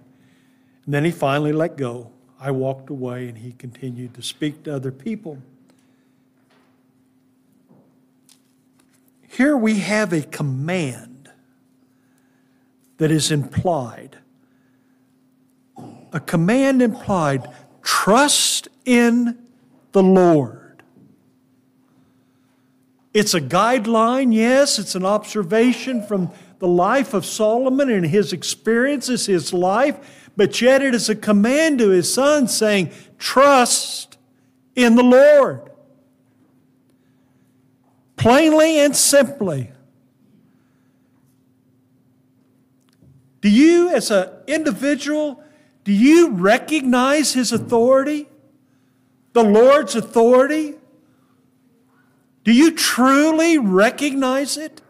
And 0.85 0.93
then 0.93 1.05
he 1.05 1.11
finally 1.11 1.53
let 1.53 1.77
go. 1.77 2.11
I 2.43 2.51
walked 2.51 2.89
away 2.89 3.29
and 3.29 3.37
he 3.37 3.53
continued 3.53 4.15
to 4.15 4.21
speak 4.21 4.63
to 4.63 4.75
other 4.75 4.91
people. 4.91 5.41
Here 9.29 9.55
we 9.55 9.79
have 9.79 10.11
a 10.11 10.23
command 10.23 11.31
that 12.97 13.11
is 13.11 13.31
implied. 13.31 14.17
A 16.11 16.19
command 16.19 16.81
implied 16.81 17.49
trust 17.81 18.67
in 18.83 19.37
the 19.93 20.03
Lord. 20.03 20.83
It's 23.13 23.33
a 23.33 23.41
guideline, 23.41 24.33
yes, 24.33 24.79
it's 24.79 24.95
an 24.95 25.05
observation 25.05 26.05
from 26.05 26.29
the 26.59 26.67
life 26.67 27.13
of 27.13 27.25
Solomon 27.25 27.89
and 27.89 28.05
his 28.05 28.33
experiences, 28.33 29.27
his 29.27 29.53
life, 29.53 30.22
but 30.35 30.61
yet 30.61 30.81
it 30.81 30.95
is 30.95 31.09
a 31.09 31.15
command 31.15 31.79
to 31.79 31.89
his 31.89 32.11
son 32.11 32.47
saying, 32.47 32.91
Trust 33.17 34.17
in 34.75 34.95
the 34.95 35.03
Lord. 35.03 35.69
Plainly 38.15 38.79
and 38.79 38.95
simply. 38.95 39.71
Do 43.41 43.49
you, 43.49 43.89
as 43.89 44.09
an 44.09 44.29
individual, 44.47 45.43
do 45.83 45.91
you 45.91 46.29
recognize 46.29 47.33
his 47.33 47.51
authority? 47.51 48.29
The 49.33 49.43
Lord's 49.43 49.95
authority? 49.95 50.75
Do 52.43 52.53
you 52.53 52.71
truly 52.71 53.57
recognize 53.57 54.57
it? 54.57 54.81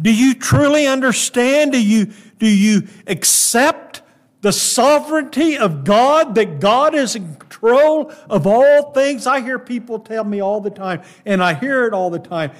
Do 0.00 0.12
you 0.12 0.34
truly 0.34 0.86
understand? 0.86 1.72
Do 1.72 1.82
you, 1.82 2.12
do 2.38 2.46
you 2.46 2.86
accept 3.06 4.02
the 4.42 4.52
sovereignty 4.52 5.58
of 5.58 5.84
God, 5.84 6.34
that 6.34 6.60
God 6.60 6.94
is 6.94 7.16
in 7.16 7.36
control 7.36 8.12
of 8.28 8.46
all 8.46 8.92
things? 8.92 9.26
I 9.26 9.40
hear 9.40 9.58
people 9.58 9.98
tell 9.98 10.24
me 10.24 10.40
all 10.40 10.60
the 10.60 10.70
time, 10.70 11.02
and 11.24 11.42
I 11.42 11.54
hear 11.54 11.86
it 11.86 11.92
all 11.92 12.10
the 12.10 12.18
time. 12.18 12.52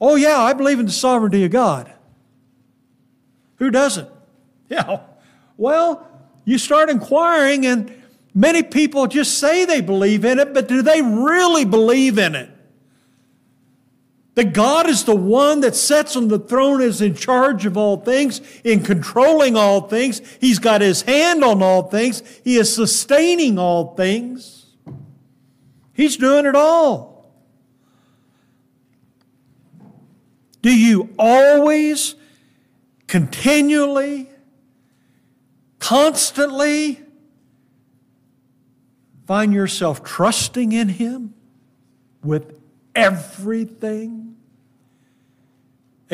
Oh, 0.00 0.16
yeah, 0.16 0.38
I 0.38 0.52
believe 0.52 0.80
in 0.80 0.86
the 0.86 0.92
sovereignty 0.92 1.44
of 1.44 1.50
God. 1.50 1.92
Who 3.56 3.70
doesn't? 3.70 4.08
Yeah. 4.70 5.00
Well, 5.58 6.08
you 6.46 6.56
start 6.56 6.88
inquiring, 6.88 7.66
and 7.66 7.92
many 8.34 8.62
people 8.62 9.06
just 9.06 9.38
say 9.38 9.66
they 9.66 9.82
believe 9.82 10.24
in 10.24 10.38
it, 10.38 10.54
but 10.54 10.68
do 10.68 10.80
they 10.80 11.02
really 11.02 11.66
believe 11.66 12.18
in 12.18 12.34
it? 12.34 12.50
That 14.34 14.52
God 14.52 14.88
is 14.88 15.04
the 15.04 15.14
one 15.14 15.60
that 15.60 15.76
sits 15.76 16.16
on 16.16 16.28
the 16.28 16.38
throne, 16.38 16.80
is 16.80 17.00
in 17.00 17.14
charge 17.14 17.66
of 17.66 17.76
all 17.76 17.98
things, 17.98 18.40
in 18.64 18.82
controlling 18.82 19.56
all 19.56 19.82
things. 19.82 20.20
He's 20.40 20.58
got 20.58 20.80
his 20.80 21.02
hand 21.02 21.44
on 21.44 21.62
all 21.62 21.84
things. 21.84 22.22
He 22.42 22.56
is 22.56 22.74
sustaining 22.74 23.58
all 23.58 23.94
things. 23.94 24.66
He's 25.92 26.16
doing 26.16 26.46
it 26.46 26.56
all. 26.56 27.14
Do 30.62 30.74
you 30.74 31.10
always, 31.18 32.14
continually, 33.06 34.30
constantly 35.78 37.02
find 39.26 39.52
yourself 39.52 40.02
trusting 40.02 40.72
in 40.72 40.88
Him 40.88 41.34
with 42.22 42.58
everything, 42.94 44.23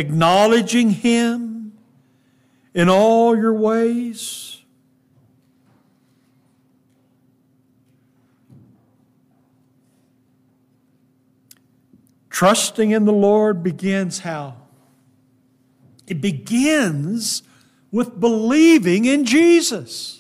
acknowledging 0.00 0.90
Him 0.90 1.78
in 2.74 2.88
all 2.88 3.36
your 3.36 3.54
ways. 3.54 4.62
Trusting 12.30 12.90
in 12.90 13.04
the 13.04 13.12
Lord 13.12 13.62
begins 13.62 14.20
how? 14.20 14.56
It 16.06 16.22
begins 16.22 17.42
with 17.92 18.18
believing 18.18 19.04
in 19.04 19.26
Jesus 19.26 20.19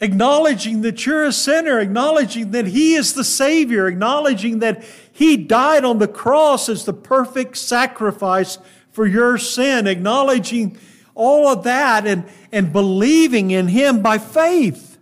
acknowledging 0.00 0.82
that 0.82 1.06
you're 1.06 1.24
a 1.24 1.32
sinner, 1.32 1.80
acknowledging 1.80 2.50
that 2.50 2.66
He 2.66 2.94
is 2.94 3.14
the 3.14 3.24
Savior, 3.24 3.86
acknowledging 3.86 4.58
that 4.60 4.84
He 5.12 5.36
died 5.36 5.84
on 5.84 5.98
the 5.98 6.08
cross 6.08 6.68
as 6.68 6.84
the 6.84 6.92
perfect 6.92 7.56
sacrifice 7.56 8.58
for 8.90 9.06
your 9.06 9.38
sin, 9.38 9.86
acknowledging 9.86 10.78
all 11.14 11.48
of 11.48 11.64
that 11.64 12.06
and, 12.06 12.24
and 12.52 12.72
believing 12.72 13.50
in 13.50 13.68
Him 13.68 14.02
by 14.02 14.18
faith, 14.18 14.98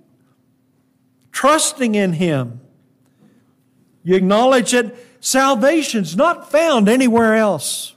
trusting 1.32 1.94
in 1.94 2.14
Him. 2.14 2.60
You 4.04 4.16
acknowledge 4.16 4.72
that 4.72 4.94
salvation's 5.20 6.14
not 6.14 6.50
found 6.50 6.88
anywhere 6.88 7.34
else. 7.34 7.94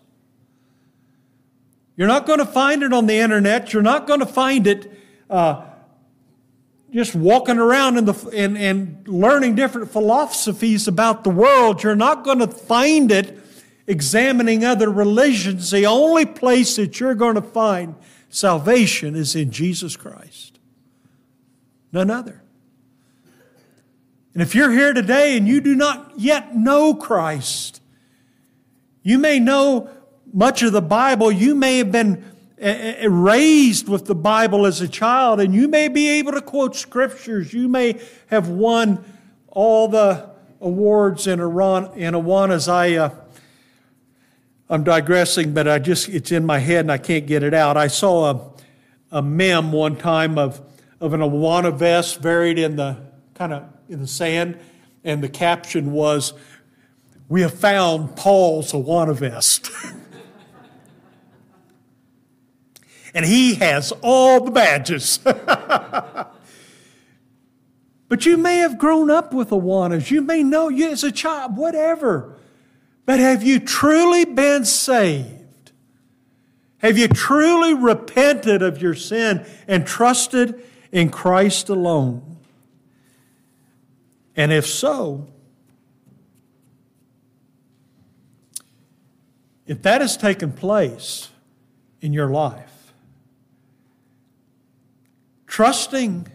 You're 1.97 2.07
not 2.07 2.25
going 2.25 2.39
to 2.39 2.45
find 2.45 2.83
it 2.83 2.93
on 2.93 3.07
the 3.07 3.15
internet. 3.15 3.73
You're 3.73 3.81
not 3.81 4.07
going 4.07 4.19
to 4.19 4.25
find 4.25 4.67
it 4.67 4.91
uh, 5.29 5.65
just 6.97 7.13
walking 7.15 7.59
around 7.59 7.97
in 7.97 8.05
the, 8.05 8.29
and, 8.35 8.57
and 8.57 9.07
learning 9.07 9.53
different 9.53 9.91
philosophies 9.91 10.87
about 10.87 11.23
the 11.23 11.29
world, 11.29 11.83
you're 11.83 11.95
not 11.95 12.23
going 12.23 12.39
to 12.39 12.47
find 12.47 13.11
it 13.11 13.39
examining 13.85 14.65
other 14.65 14.89
religions. 14.89 15.69
The 15.69 15.85
only 15.85 16.25
place 16.25 16.75
that 16.77 16.99
you're 16.99 17.15
going 17.15 17.35
to 17.35 17.41
find 17.41 17.95
salvation 18.29 19.15
is 19.15 19.35
in 19.35 19.51
Jesus 19.51 19.95
Christ, 19.95 20.59
none 21.91 22.09
other. 22.09 22.41
And 24.33 24.41
if 24.41 24.53
you're 24.55 24.71
here 24.71 24.93
today 24.93 25.37
and 25.37 25.47
you 25.47 25.61
do 25.61 25.75
not 25.75 26.13
yet 26.17 26.55
know 26.55 26.93
Christ, 26.93 27.81
you 29.03 29.17
may 29.17 29.39
know 29.39 29.89
much 30.33 30.63
of 30.63 30.73
the 30.73 30.81
Bible, 30.81 31.31
you 31.31 31.55
may 31.55 31.77
have 31.77 31.91
been 31.91 32.23
raised 32.59 33.87
with 33.87 34.05
the 34.05 34.15
Bible 34.15 34.65
as 34.65 34.81
a 34.81 34.87
child, 34.87 35.39
and 35.39 35.53
you 35.53 35.67
may 35.67 35.87
be 35.87 36.09
able 36.09 36.31
to 36.31 36.41
quote 36.41 36.75
scriptures. 36.75 37.53
You 37.53 37.67
may 37.67 38.01
have 38.27 38.49
won 38.49 39.03
all 39.47 39.87
the 39.87 40.29
awards 40.59 41.27
in 41.27 41.39
Iran 41.39 41.91
in 41.95 42.13
Awanas. 42.13 42.67
I, 42.67 42.95
uh, 42.95 43.09
I'm 44.69 44.83
digressing, 44.83 45.53
but 45.53 45.67
I 45.67 45.79
just 45.79 46.09
it's 46.09 46.31
in 46.31 46.45
my 46.45 46.59
head 46.59 46.81
and 46.81 46.91
I 46.91 46.97
can't 46.97 47.27
get 47.27 47.43
it 47.43 47.53
out. 47.53 47.77
I 47.77 47.87
saw 47.87 48.31
a, 48.31 49.17
a 49.17 49.21
mem 49.21 49.71
one 49.71 49.95
time 49.95 50.37
of 50.37 50.61
of 50.99 51.13
an 51.13 51.21
Awana 51.21 51.77
vest 51.77 52.23
buried 52.23 52.57
in 52.57 52.75
the 52.75 52.97
kind 53.35 53.53
of 53.53 53.63
in 53.87 53.99
the 53.99 54.07
sand, 54.07 54.59
and 55.03 55.23
the 55.23 55.29
caption 55.29 55.91
was, 55.91 56.33
"We 57.29 57.41
have 57.41 57.53
found 57.53 58.15
Paul's 58.15 58.71
Awana 58.71 59.15
vest." 59.15 59.69
and 63.13 63.25
he 63.25 63.55
has 63.55 63.91
all 64.01 64.43
the 64.43 64.51
badges. 64.51 65.17
but 65.23 66.35
you 68.25 68.37
may 68.37 68.57
have 68.57 68.77
grown 68.77 69.09
up 69.09 69.33
with 69.33 69.49
the 69.49 69.57
Awanas. 69.57 70.11
You 70.11 70.21
may 70.21 70.43
know 70.43 70.69
you 70.69 70.89
as 70.89 71.03
a 71.03 71.11
child, 71.11 71.57
whatever. 71.57 72.35
But 73.05 73.19
have 73.19 73.43
you 73.43 73.59
truly 73.59 74.25
been 74.25 74.65
saved? 74.65 75.71
Have 76.79 76.97
you 76.97 77.07
truly 77.07 77.73
repented 77.73 78.61
of 78.61 78.81
your 78.81 78.93
sin 78.93 79.45
and 79.67 79.87
trusted 79.87 80.61
in 80.91 81.09
Christ 81.09 81.69
alone? 81.69 82.37
And 84.35 84.53
if 84.53 84.67
so, 84.67 85.27
if 89.65 89.81
that 89.81 90.01
has 90.01 90.15
taken 90.15 90.51
place 90.51 91.29
in 92.01 92.13
your 92.13 92.29
life, 92.29 92.76
trusting 95.47 96.27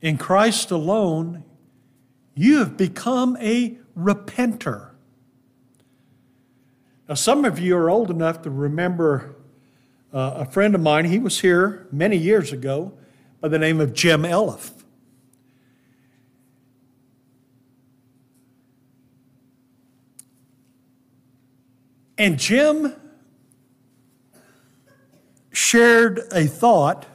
in 0.00 0.18
Christ 0.18 0.70
alone, 0.70 1.42
you 2.34 2.58
have 2.58 2.76
become 2.76 3.36
a 3.40 3.78
repenter. 3.98 4.90
Now, 7.08 7.14
some 7.14 7.44
of 7.44 7.58
you 7.58 7.76
are 7.76 7.88
old 7.88 8.10
enough 8.10 8.42
to 8.42 8.50
remember 8.50 9.36
uh, 10.12 10.34
a 10.36 10.44
friend 10.44 10.74
of 10.74 10.80
mine. 10.80 11.06
He 11.06 11.18
was 11.18 11.40
here 11.40 11.86
many 11.90 12.16
years 12.16 12.52
ago 12.52 12.92
by 13.40 13.48
the 13.48 13.58
name 13.58 13.80
of 13.80 13.94
Jim 13.94 14.22
Elliff. 14.22 14.72
And 22.18 22.38
Jim 22.38 22.94
shared 25.56 26.20
a 26.32 26.46
thought 26.46 27.06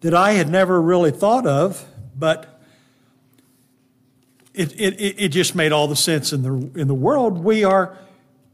that 0.00 0.12
I 0.12 0.32
had 0.32 0.48
never 0.48 0.80
really 0.80 1.10
thought 1.10 1.46
of, 1.46 1.86
but 2.14 2.60
it, 4.52 4.72
it, 4.78 5.14
it 5.18 5.28
just 5.28 5.54
made 5.54 5.72
all 5.72 5.88
the 5.88 5.96
sense 5.96 6.34
in 6.34 6.42
the, 6.42 6.78
in 6.78 6.86
the 6.86 6.94
world. 6.94 7.38
We 7.38 7.64
are, 7.64 7.96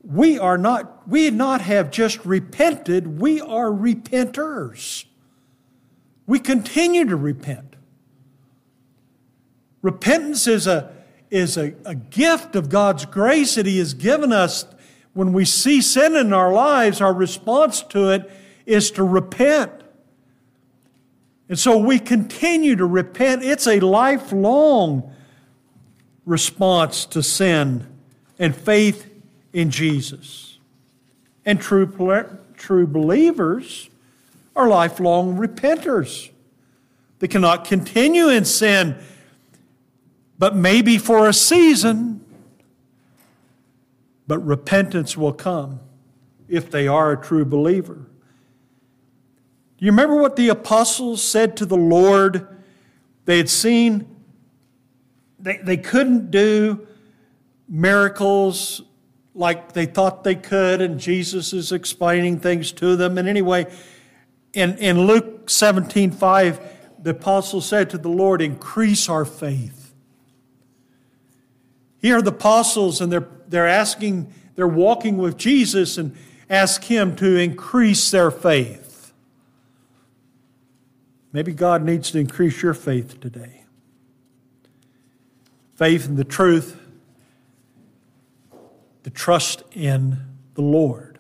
we 0.04 0.38
are 0.38 0.56
not, 0.56 1.08
we 1.08 1.30
not 1.30 1.62
have 1.62 1.90
just 1.90 2.24
repented, 2.24 3.20
we 3.20 3.40
are 3.40 3.70
repenters. 3.70 5.04
We 6.28 6.38
continue 6.38 7.04
to 7.06 7.16
repent. 7.16 7.74
Repentance 9.82 10.46
is 10.46 10.68
a, 10.68 10.92
is 11.28 11.56
a, 11.56 11.74
a 11.84 11.96
gift 11.96 12.54
of 12.54 12.68
God's 12.68 13.04
grace 13.04 13.56
that 13.56 13.66
He 13.66 13.78
has 13.78 13.94
given 13.94 14.32
us. 14.32 14.64
When 15.14 15.32
we 15.32 15.44
see 15.44 15.80
sin 15.80 16.16
in 16.16 16.32
our 16.32 16.52
lives, 16.52 17.00
our 17.00 17.12
response 17.12 17.82
to 17.90 18.10
it 18.10 18.30
is 18.64 18.90
to 18.92 19.02
repent. 19.02 19.72
And 21.48 21.58
so 21.58 21.76
we 21.76 21.98
continue 21.98 22.76
to 22.76 22.86
repent. 22.86 23.42
It's 23.42 23.66
a 23.66 23.80
lifelong 23.80 25.14
response 26.24 27.04
to 27.06 27.22
sin 27.22 27.86
and 28.38 28.56
faith 28.56 29.12
in 29.52 29.70
Jesus. 29.70 30.58
And 31.44 31.60
true, 31.60 31.86
true 32.56 32.86
believers 32.86 33.90
are 34.56 34.68
lifelong 34.68 35.36
repenters. 35.36 36.30
They 37.18 37.28
cannot 37.28 37.64
continue 37.64 38.28
in 38.28 38.44
sin, 38.44 38.96
but 40.38 40.56
maybe 40.56 40.98
for 40.98 41.28
a 41.28 41.32
season. 41.32 42.21
But 44.26 44.38
repentance 44.38 45.16
will 45.16 45.32
come 45.32 45.80
if 46.48 46.70
they 46.70 46.86
are 46.86 47.12
a 47.12 47.20
true 47.20 47.44
believer. 47.44 48.06
Do 49.78 49.86
you 49.86 49.90
remember 49.90 50.16
what 50.16 50.36
the 50.36 50.48
apostles 50.48 51.22
said 51.22 51.56
to 51.56 51.66
the 51.66 51.76
Lord? 51.76 52.46
They 53.24 53.36
had 53.36 53.50
seen, 53.50 54.16
they, 55.38 55.58
they 55.58 55.76
couldn't 55.76 56.30
do 56.30 56.86
miracles 57.68 58.82
like 59.34 59.72
they 59.72 59.86
thought 59.86 60.24
they 60.24 60.34
could, 60.34 60.80
and 60.80 61.00
Jesus 61.00 61.52
is 61.52 61.72
explaining 61.72 62.38
things 62.38 62.70
to 62.72 62.96
them. 62.96 63.18
And 63.18 63.28
anyway, 63.28 63.66
in, 64.52 64.76
in 64.78 65.06
Luke 65.06 65.48
17 65.48 66.10
5, 66.10 66.60
the 67.02 67.10
apostle 67.10 67.60
said 67.60 67.90
to 67.90 67.98
the 67.98 68.08
Lord, 68.08 68.42
Increase 68.42 69.08
our 69.08 69.24
faith. 69.24 69.81
Here 72.02 72.18
are 72.18 72.22
the 72.22 72.30
apostles, 72.30 73.00
and 73.00 73.10
they're, 73.10 73.28
they're 73.48 73.66
asking, 73.66 74.30
they're 74.54 74.68
walking 74.68 75.16
with 75.16 75.38
Jesus 75.38 75.96
and 75.96 76.14
ask 76.50 76.84
Him 76.84 77.16
to 77.16 77.38
increase 77.38 78.10
their 78.10 78.30
faith. 78.30 79.14
Maybe 81.32 81.54
God 81.54 81.82
needs 81.82 82.10
to 82.10 82.18
increase 82.18 82.60
your 82.60 82.74
faith 82.74 83.18
today. 83.20 83.64
Faith 85.76 86.06
in 86.06 86.16
the 86.16 86.24
truth, 86.24 86.78
the 89.04 89.10
trust 89.10 89.62
in 89.72 90.18
the 90.54 90.62
Lord 90.62 91.12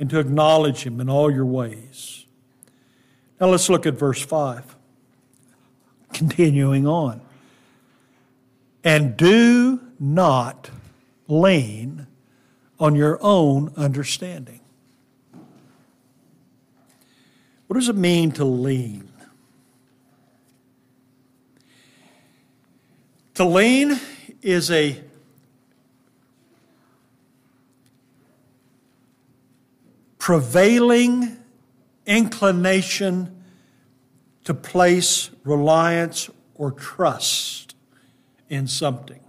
and 0.00 0.08
to 0.08 0.18
acknowledge 0.18 0.84
Him 0.84 0.98
in 0.98 1.10
all 1.10 1.30
your 1.30 1.44
ways. 1.44 2.24
Now 3.38 3.48
let's 3.48 3.68
look 3.68 3.86
at 3.86 3.94
verse 3.94 4.20
5. 4.20 4.74
Continuing 6.14 6.86
on. 6.86 7.20
And 8.82 9.16
do 9.16 9.80
not 9.98 10.70
lean 11.28 12.06
on 12.78 12.94
your 12.94 13.18
own 13.22 13.72
understanding. 13.76 14.60
What 17.66 17.74
does 17.74 17.88
it 17.88 17.96
mean 17.96 18.32
to 18.32 18.44
lean? 18.44 19.08
To 23.34 23.44
lean 23.44 24.00
is 24.42 24.70
a 24.70 25.00
prevailing 30.18 31.38
inclination 32.06 33.42
to 34.44 34.54
place 34.54 35.30
reliance 35.44 36.28
or 36.54 36.70
trust 36.72 37.69
in 38.50 38.66
something. 38.66 39.20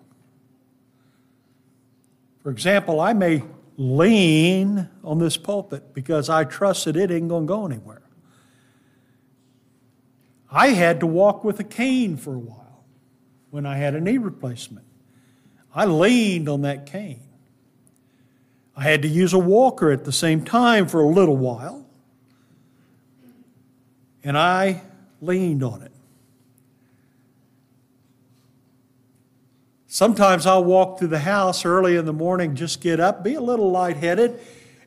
For 2.43 2.49
example, 2.49 2.99
I 2.99 3.13
may 3.13 3.43
lean 3.77 4.89
on 5.03 5.19
this 5.19 5.37
pulpit 5.37 5.93
because 5.93 6.29
I 6.29 6.43
trust 6.43 6.85
that 6.85 6.97
it 6.97 7.11
ain't 7.11 7.29
going 7.29 7.43
to 7.43 7.47
go 7.47 7.65
anywhere. 7.65 8.01
I 10.51 10.69
had 10.69 10.99
to 10.99 11.07
walk 11.07 11.43
with 11.43 11.59
a 11.59 11.63
cane 11.63 12.17
for 12.17 12.35
a 12.35 12.39
while 12.39 12.83
when 13.51 13.65
I 13.65 13.77
had 13.77 13.95
a 13.95 14.01
knee 14.01 14.17
replacement. 14.17 14.85
I 15.73 15.85
leaned 15.85 16.49
on 16.49 16.63
that 16.63 16.85
cane. 16.85 17.23
I 18.75 18.83
had 18.83 19.03
to 19.03 19.07
use 19.07 19.33
a 19.33 19.39
walker 19.39 19.91
at 19.91 20.03
the 20.03 20.11
same 20.11 20.43
time 20.43 20.87
for 20.87 21.01
a 21.01 21.07
little 21.07 21.37
while, 21.37 21.85
and 24.23 24.37
I 24.37 24.81
leaned 25.21 25.63
on 25.63 25.83
it. 25.83 25.90
Sometimes 29.93 30.45
I'll 30.45 30.63
walk 30.63 30.99
through 30.99 31.09
the 31.09 31.19
house 31.19 31.65
early 31.65 31.97
in 31.97 32.05
the 32.05 32.13
morning, 32.13 32.55
just 32.55 32.79
get 32.79 33.01
up, 33.01 33.25
be 33.25 33.33
a 33.33 33.41
little 33.41 33.71
lightheaded, 33.71 34.39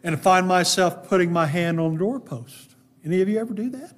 and 0.03 0.19
find 0.19 0.49
myself 0.49 1.07
putting 1.07 1.31
my 1.31 1.45
hand 1.45 1.79
on 1.79 1.93
the 1.93 1.99
doorpost. 1.99 2.75
Any 3.05 3.21
of 3.21 3.29
you 3.29 3.39
ever 3.39 3.53
do 3.53 3.69
that? 3.69 3.93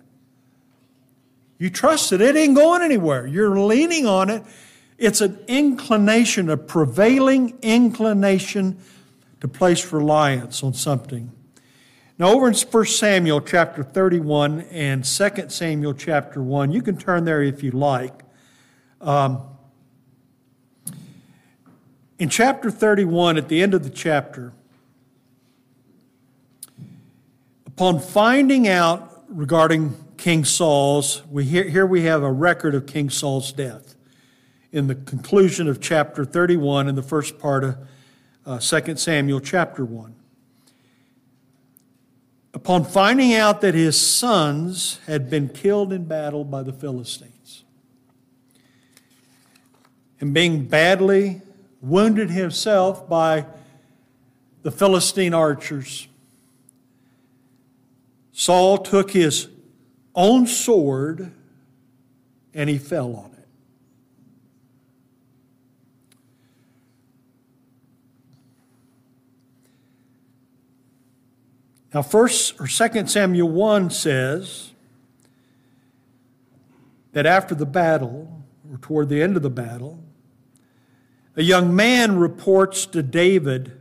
You 1.59 1.71
trust 1.71 2.11
it, 2.11 2.21
it 2.21 2.35
ain't 2.35 2.57
going 2.57 2.83
anywhere. 2.83 3.25
You're 3.25 3.57
leaning 3.57 4.05
on 4.05 4.31
it. 4.31 4.43
It's 4.99 5.21
an 5.21 5.39
inclination, 5.47 6.51
a 6.51 6.57
prevailing 6.57 7.57
inclination 7.63 8.77
to 9.41 9.47
place 9.47 9.93
reliance 9.93 10.65
on 10.65 10.75
something. 10.75 11.31
Now, 12.19 12.33
over 12.33 12.49
in 12.49 12.55
1 12.55 12.85
Samuel 12.87 13.43
chapter 13.43 13.85
31 13.85 14.63
and 14.73 15.05
2 15.05 15.31
Samuel 15.51 15.95
chapter 15.95 16.43
1, 16.43 16.73
you 16.73 16.83
can 16.83 16.97
turn 16.97 17.25
there 17.25 17.45
if 17.45 17.63
you 17.63 17.71
like. 17.71 18.25
Um, 19.01 19.56
in 22.19 22.29
chapter 22.29 22.71
31, 22.71 23.37
at 23.37 23.49
the 23.49 23.63
end 23.63 23.75
of 23.75 23.83
the 23.83 23.91
chapter, 23.91 24.53
upon 27.67 28.01
finding 28.01 28.67
out 28.67 29.25
regarding 29.29 29.95
King 30.17 30.45
Saul's, 30.45 31.23
we 31.31 31.45
hear, 31.45 31.65
here 31.65 31.85
we 31.87 32.03
have 32.03 32.23
a 32.23 32.33
record 32.33 32.75
of 32.75 32.87
King 32.87 33.11
Saul's 33.11 33.53
death 33.53 33.97
in 34.73 34.87
the 34.87 34.95
conclusion 34.95 35.69
of 35.69 35.81
chapter 35.81 36.25
31 36.25 36.89
in 36.89 36.95
the 36.95 37.03
first 37.03 37.39
part 37.39 37.65
of 37.65 37.77
uh, 38.47 38.59
2 38.59 38.97
Samuel 38.97 39.41
chapter 39.41 39.85
1. 39.85 40.15
Upon 42.55 42.85
finding 42.85 43.35
out 43.35 43.61
that 43.61 43.75
his 43.75 44.01
sons 44.01 45.01
had 45.07 45.29
been 45.29 45.51
killed 45.51 45.93
in 45.93 46.07
battle 46.07 46.45
by 46.45 46.63
the 46.63 46.73
Philistines, 46.73 47.65
and 50.19 50.33
being 50.33 50.65
badly 50.65 51.43
wounded 51.81 52.31
himself 52.31 53.09
by 53.09 53.47
the 54.63 54.71
Philistine 54.71 55.35
archers, 55.35 56.09
Saul 58.33 58.79
took 58.79 59.13
his 59.13 59.49
own 60.15 60.47
sword 60.47 61.33
and 62.53 62.69
he 62.69 62.79
fell 62.79 63.15
on 63.15 63.27
it. 63.27 63.37
Now, 71.95 72.03
first 72.03 72.61
or 72.61 72.67
second 72.67 73.09
Samuel 73.09 73.49
1 73.49 73.91
says 73.91 74.73
that 77.13 77.25
after 77.25 77.55
the 77.55 77.65
battle, 77.65 78.43
or 78.71 78.79
toward 78.79 79.09
the 79.09 79.23
end 79.23 79.37
of 79.37 79.43
the 79.43 79.49
battle, 79.49 80.03
a 81.37 81.43
young 81.43 81.77
man 81.77 82.19
reports 82.19 82.87
to 82.87 83.03
David 83.03 83.79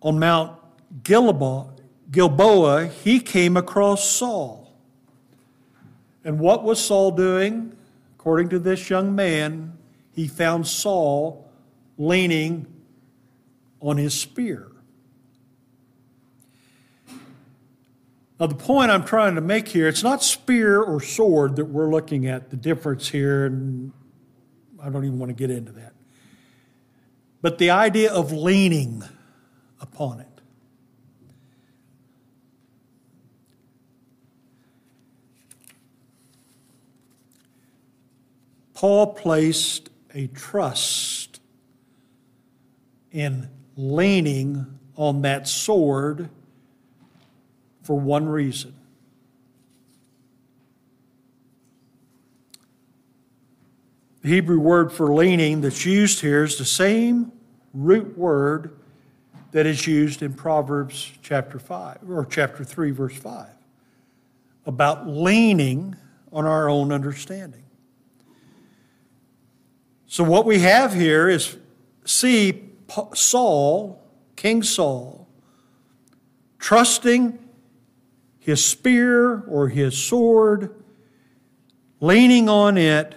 on 0.00 0.18
Mount 0.18 0.58
Gilboa, 1.02 2.86
he 2.86 3.20
came 3.20 3.56
across 3.56 4.08
Saul. 4.08 4.74
And 6.24 6.40
what 6.40 6.64
was 6.64 6.82
Saul 6.82 7.10
doing? 7.12 7.76
According 8.18 8.48
to 8.50 8.58
this 8.58 8.90
young 8.90 9.14
man, 9.14 9.76
he 10.12 10.26
found 10.26 10.66
Saul 10.66 11.48
leaning 11.98 12.66
on 13.80 13.98
his 13.98 14.18
spear. 14.18 14.66
Now, 18.38 18.46
the 18.46 18.54
point 18.54 18.90
I'm 18.90 19.04
trying 19.04 19.34
to 19.34 19.42
make 19.42 19.68
here, 19.68 19.86
it's 19.86 20.02
not 20.02 20.22
spear 20.22 20.82
or 20.82 21.02
sword 21.02 21.56
that 21.56 21.66
we're 21.66 21.90
looking 21.90 22.26
at, 22.26 22.48
the 22.48 22.56
difference 22.56 23.08
here, 23.08 23.44
and 23.44 23.92
I 24.82 24.88
don't 24.88 25.04
even 25.04 25.18
want 25.18 25.28
to 25.28 25.34
get 25.34 25.50
into 25.50 25.72
that. 25.72 25.92
But 27.42 27.58
the 27.58 27.70
idea 27.70 28.12
of 28.12 28.32
leaning 28.32 29.02
upon 29.80 30.20
it. 30.20 30.26
Paul 38.74 39.14
placed 39.14 39.90
a 40.14 40.26
trust 40.28 41.40
in 43.12 43.50
leaning 43.76 44.78
on 44.96 45.22
that 45.22 45.46
sword 45.48 46.30
for 47.82 47.98
one 47.98 48.26
reason. 48.26 48.74
The 54.22 54.28
Hebrew 54.28 54.58
word 54.58 54.92
for 54.92 55.14
leaning 55.14 55.62
that's 55.62 55.86
used 55.86 56.20
here 56.20 56.44
is 56.44 56.58
the 56.58 56.64
same 56.64 57.32
root 57.72 58.18
word 58.18 58.78
that 59.52 59.64
is 59.64 59.86
used 59.86 60.22
in 60.22 60.34
Proverbs 60.34 61.12
chapter 61.22 61.58
5 61.58 61.98
or 62.10 62.26
chapter 62.26 62.62
3 62.62 62.90
verse 62.90 63.16
5 63.16 63.46
about 64.66 65.08
leaning 65.08 65.96
on 66.32 66.44
our 66.44 66.68
own 66.68 66.92
understanding. 66.92 67.62
So 70.06 70.22
what 70.22 70.44
we 70.44 70.58
have 70.58 70.92
here 70.92 71.28
is 71.30 71.56
see 72.04 72.62
Saul, 73.14 74.04
King 74.36 74.62
Saul, 74.62 75.28
trusting 76.58 77.38
his 78.38 78.62
spear 78.62 79.40
or 79.44 79.68
his 79.68 79.96
sword, 79.96 80.74
leaning 82.00 82.50
on 82.50 82.76
it 82.76 83.14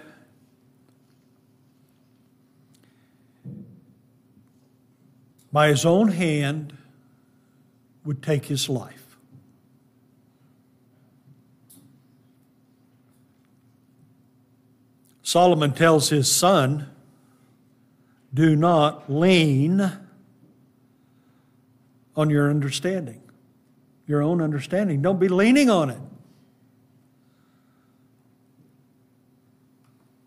by 5.54 5.68
his 5.68 5.86
own 5.86 6.10
hand, 6.10 6.76
would 8.04 8.22
take 8.24 8.46
his 8.46 8.68
life. 8.68 9.16
Solomon 15.22 15.72
tells 15.72 16.10
his 16.10 16.30
son, 16.30 16.89
Do 18.34 18.56
not 18.56 19.12
lean 19.12 19.92
on 22.16 22.30
your 22.30 22.50
understanding, 22.50 23.22
your 24.08 24.22
own 24.22 24.42
understanding. 24.42 25.02
Don't 25.02 25.20
be 25.20 25.30
leaning 25.30 25.70
on 25.70 25.92
it. 25.92 26.00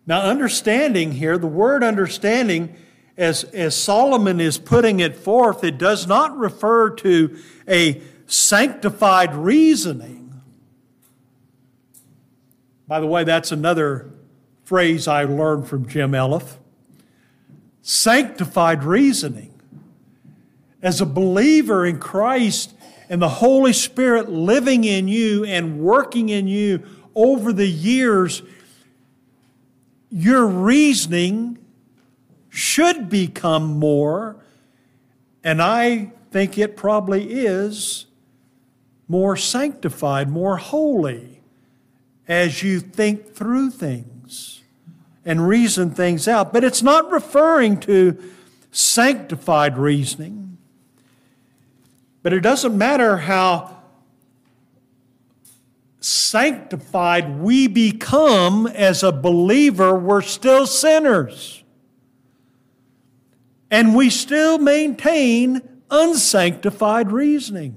Now, 0.05 0.21
understanding 0.21 1.11
here, 1.11 1.37
the 1.37 1.47
word 1.47 1.83
understanding 1.83 2.75
as, 3.17 3.43
as 3.45 3.75
Solomon 3.75 4.39
is 4.39 4.57
putting 4.57 4.99
it 4.99 5.15
forth, 5.15 5.63
it 5.63 5.77
does 5.77 6.05
not 6.05 6.37
refer 6.37 6.91
to 6.91 7.37
a 7.67 8.01
sanctified 8.27 9.33
reasoning. 9.33 10.41
By 12.87 12.99
the 12.99 13.07
way, 13.07 13.23
that's 13.23 13.51
another 13.51 14.11
phrase 14.63 15.07
I 15.07 15.23
learned 15.23 15.67
from 15.67 15.87
Jim 15.87 16.11
Elliff. 16.11 16.57
Sanctified 17.81 18.83
reasoning. 18.83 19.53
As 20.81 21.01
a 21.01 21.05
believer 21.05 21.85
in 21.85 21.99
Christ 21.99 22.73
and 23.09 23.21
the 23.21 23.29
Holy 23.29 23.73
Spirit 23.73 24.29
living 24.29 24.83
in 24.83 25.07
you 25.07 25.43
and 25.45 25.79
working 25.79 26.29
in 26.29 26.47
you 26.47 26.83
over 27.15 27.51
the 27.51 27.67
years, 27.67 28.43
your 30.11 30.45
reasoning 30.45 31.57
should 32.57 33.07
become 33.07 33.77
more, 33.77 34.35
and 35.43 35.61
I 35.61 36.11
think 36.31 36.57
it 36.57 36.75
probably 36.75 37.31
is 37.31 38.07
more 39.07 39.37
sanctified, 39.37 40.27
more 40.27 40.57
holy 40.57 41.41
as 42.27 42.63
you 42.63 42.79
think 42.79 43.35
through 43.35 43.69
things 43.69 44.63
and 45.23 45.47
reason 45.47 45.91
things 45.91 46.27
out. 46.27 46.51
But 46.51 46.63
it's 46.63 46.81
not 46.81 47.11
referring 47.11 47.79
to 47.81 48.17
sanctified 48.71 49.77
reasoning. 49.77 50.57
But 52.23 52.33
it 52.33 52.39
doesn't 52.39 52.75
matter 52.75 53.17
how 53.17 53.77
sanctified 55.99 57.39
we 57.39 57.67
become 57.67 58.65
as 58.65 59.03
a 59.03 59.11
believer, 59.11 59.93
we're 59.93 60.23
still 60.23 60.65
sinners 60.65 61.56
and 63.69 63.95
we 63.95 64.09
still 64.09 64.57
maintain 64.57 65.61
unsanctified 65.89 67.11
reasoning. 67.11 67.75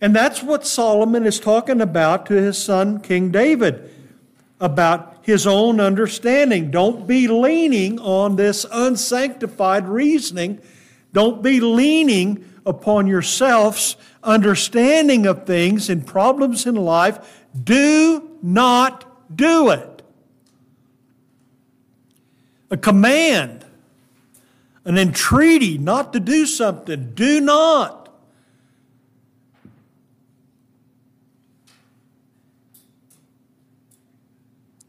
And 0.00 0.14
that's 0.16 0.42
what 0.42 0.66
Solomon 0.66 1.24
is 1.24 1.38
talking 1.38 1.80
about 1.80 2.26
to 2.26 2.34
his 2.34 2.58
son, 2.58 3.00
King 3.00 3.30
David, 3.30 3.88
about 4.60 5.18
his 5.22 5.46
own 5.46 5.80
understanding. 5.80 6.70
Don't 6.70 7.06
be 7.06 7.28
leaning 7.28 8.00
on 8.00 8.36
this 8.36 8.66
unsanctified 8.72 9.86
reasoning. 9.86 10.60
Don't 11.12 11.42
be 11.42 11.60
leaning 11.60 12.44
upon 12.66 13.06
yourself's 13.06 13.96
understanding 14.24 15.26
of 15.26 15.46
things 15.46 15.88
and 15.88 16.06
problems 16.06 16.66
in 16.66 16.74
life. 16.74 17.44
Do 17.62 18.38
not 18.42 19.36
do 19.36 19.70
it 19.70 19.91
a 22.72 22.76
command, 22.78 23.66
an 24.86 24.96
entreaty 24.96 25.76
not 25.76 26.14
to 26.14 26.18
do 26.18 26.46
something. 26.46 27.12
Do 27.12 27.38
not. 27.38 28.08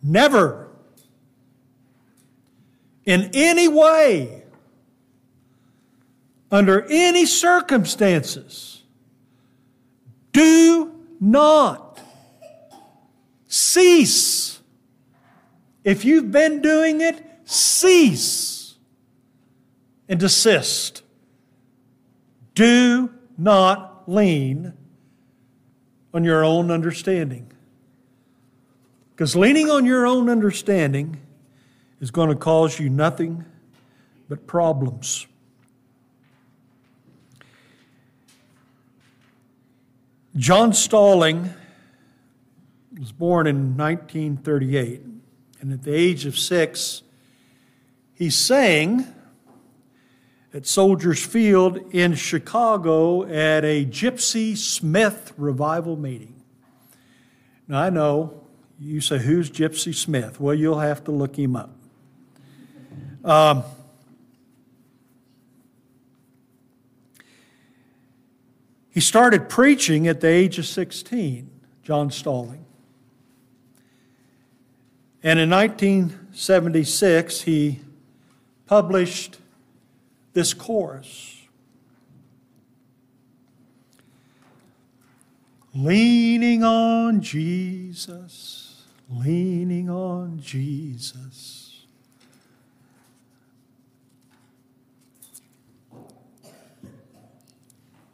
Never, 0.02 0.70
in 3.06 3.30
any 3.34 3.68
way, 3.68 4.44
under 6.50 6.86
any 6.90 7.26
circumstances, 7.26 8.82
do 10.32 11.04
not 11.20 12.00
cease. 13.48 14.62
If 15.84 16.06
you've 16.06 16.32
been 16.32 16.62
doing 16.62 17.02
it, 17.02 17.33
cease 17.54 18.76
and 20.10 20.20
desist. 20.20 21.04
Do 22.56 23.14
not 23.38 24.04
lean 24.08 24.74
on 26.14 26.24
your 26.24 26.44
own 26.44 26.70
understanding. 26.70 27.52
Because 29.12 29.36
leaning 29.36 29.70
on 29.70 29.86
your 29.86 30.06
own 30.06 30.30
understanding 30.30 31.20
is 32.00 32.12
going 32.12 32.30
to 32.30 32.36
cause 32.36 32.80
you 32.80 32.90
nothing 32.90 33.46
but 34.28 34.46
problems. 34.48 35.28
John 40.36 40.74
Stalling 40.74 41.54
was 43.00 43.12
born 43.12 43.46
in 43.46 43.78
1938, 43.78 45.02
and 45.62 45.72
at 45.72 45.84
the 45.84 45.94
age 45.94 46.26
of 46.26 46.38
six, 46.38 47.04
he 48.16 48.30
sang 48.30 49.08
at 50.54 50.68
Soldiers 50.68 51.26
Field 51.26 51.78
in 51.94 52.14
Chicago 52.14 53.24
at 53.24 53.66
a 53.66 53.86
Gypsy 53.86 54.56
Smith 54.56 55.34
revival 55.36 55.98
meeting. 55.98 56.36
Now, 57.68 57.82
I 57.82 57.90
know 57.90 58.44
you 58.80 59.02
say, 59.02 59.18
Who's 59.18 59.50
Gypsy 59.50 59.96
Smith? 59.96 60.40
Well, 60.40 60.54
you'll 60.54 60.80
have 60.80 61.04
to 61.06 61.12
look 61.12 61.38
him 61.38 61.56
up. 61.56 61.72
Um, 63.24 63.64
he 68.92 69.00
started 69.00 69.50
preaching 69.50 70.08
at 70.08 70.22
the 70.22 70.28
age 70.28 70.60
of 70.60 70.66
16, 70.66 71.50
John 71.82 72.12
Stalling. 72.12 72.66
And 75.24 75.40
in 75.40 75.50
1976, 75.50 77.42
he 77.42 77.80
published 78.66 79.38
this 80.34 80.54
chorus 80.54 81.34
Leaning 85.76 86.64
on 86.64 87.20
Jesus, 87.20 88.86
leaning 89.10 89.90
on 89.90 90.40
Jesus. 90.40 91.86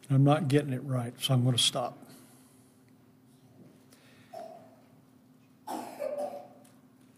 I'm 0.09 0.23
not 0.23 0.47
getting 0.47 0.71
it 0.71 0.81
right, 0.85 1.13
so 1.19 1.33
I'm 1.33 1.43
going 1.43 1.55
to 1.55 1.61
stop. 1.61 1.97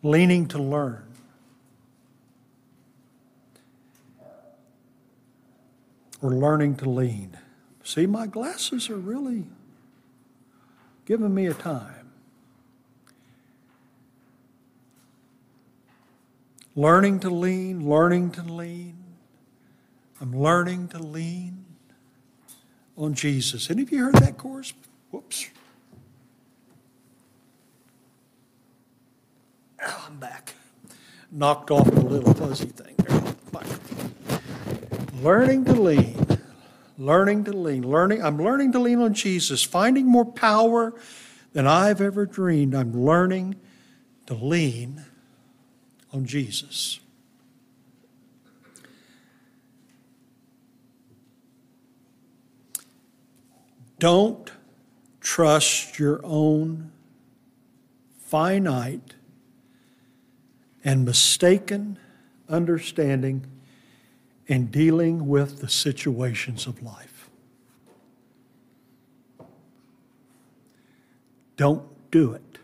Leaning 0.02 0.48
to 0.48 0.58
learn. 0.58 1.11
We're 6.22 6.36
learning 6.36 6.76
to 6.78 6.90
lean. 6.90 7.38
See, 7.84 8.06
my 8.06 8.28
glasses 8.28 8.90
are 8.90 8.98
really 8.98 9.46
giving 11.06 11.34
me 11.34 11.48
a 11.48 11.54
time. 11.54 12.12
Learning 16.76 17.20
to 17.20 17.30
lean, 17.30 17.90
learning 17.90 18.32
to 18.32 18.44
lean. 18.44 18.96
I'm 20.22 20.32
learning 20.40 20.90
to 20.90 21.00
lean 21.00 21.66
on 22.96 23.16
Jesus. 23.16 23.70
Any 23.72 23.82
of 23.82 23.92
you 23.92 24.06
heard 24.06 24.16
that 24.16 24.38
chorus? 24.38 24.74
Whoops. 25.10 25.48
Oh, 29.84 30.06
I'm 30.08 30.20
back. 30.20 30.54
Knocked 31.32 31.72
off 31.72 31.90
the 31.90 32.02
little 32.02 32.34
fuzzy 32.36 32.68
thing. 32.68 33.01
Learning 35.22 35.64
to 35.66 35.74
lean. 35.74 36.40
Learning 36.98 37.44
to 37.44 37.52
lean. 37.52 37.84
Learning. 37.84 38.24
I'm 38.24 38.42
learning 38.42 38.72
to 38.72 38.80
lean 38.80 39.00
on 39.02 39.14
Jesus, 39.14 39.62
finding 39.62 40.08
more 40.08 40.26
power 40.26 40.96
than 41.54 41.68
I've 41.68 42.02
ever 42.02 42.26
dreamed. 42.26 42.74
I'm 42.74 42.92
learning 43.06 43.56
to 44.26 44.34
lean 44.34 45.06
on 46.12 46.26
Jesus. 46.26 47.00
Don't 54.00 54.52
trust 55.20 56.00
your 56.00 56.20
own 56.24 56.92
finite 58.18 59.14
and 60.84 61.06
mistaken 61.06 62.00
understanding 62.50 63.46
in 64.52 64.66
dealing 64.66 65.30
with 65.30 65.62
the 65.62 65.70
situations 65.70 66.68
of 66.68 66.84
life. 66.84 67.30
Don't 71.56 71.86
do 72.12 72.34
it. 72.34 72.58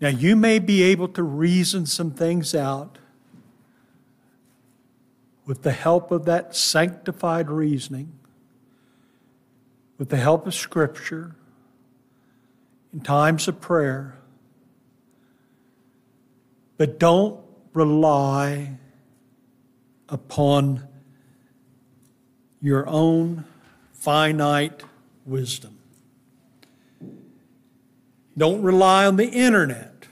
Now, 0.00 0.10
you 0.10 0.36
may 0.36 0.60
be 0.60 0.84
able 0.84 1.08
to 1.08 1.24
reason 1.24 1.86
some 1.86 2.12
things 2.12 2.54
out 2.54 2.98
with 5.44 5.62
the 5.62 5.72
help 5.72 6.12
of 6.12 6.24
that 6.26 6.54
sanctified 6.54 7.50
reasoning, 7.50 8.12
with 9.98 10.08
the 10.08 10.18
help 10.18 10.46
of 10.46 10.54
Scripture, 10.54 11.34
in 12.92 13.00
times 13.00 13.48
of 13.48 13.60
prayer. 13.60 14.21
But 16.76 16.98
don't 16.98 17.40
rely 17.74 18.78
upon 20.08 20.86
your 22.60 22.88
own 22.88 23.44
finite 23.92 24.82
wisdom. 25.24 25.78
Don't 28.36 28.62
rely 28.62 29.06
on 29.06 29.16
the 29.16 29.28
internet 29.28 30.06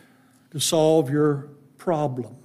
to 0.51 0.61
solve 0.61 1.11
your 1.11 1.49
problem. 1.79 2.37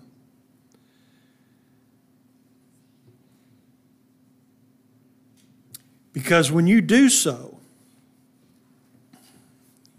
Because 6.13 6.49
when 6.49 6.65
you 6.65 6.79
do 6.79 7.09
so, 7.09 7.57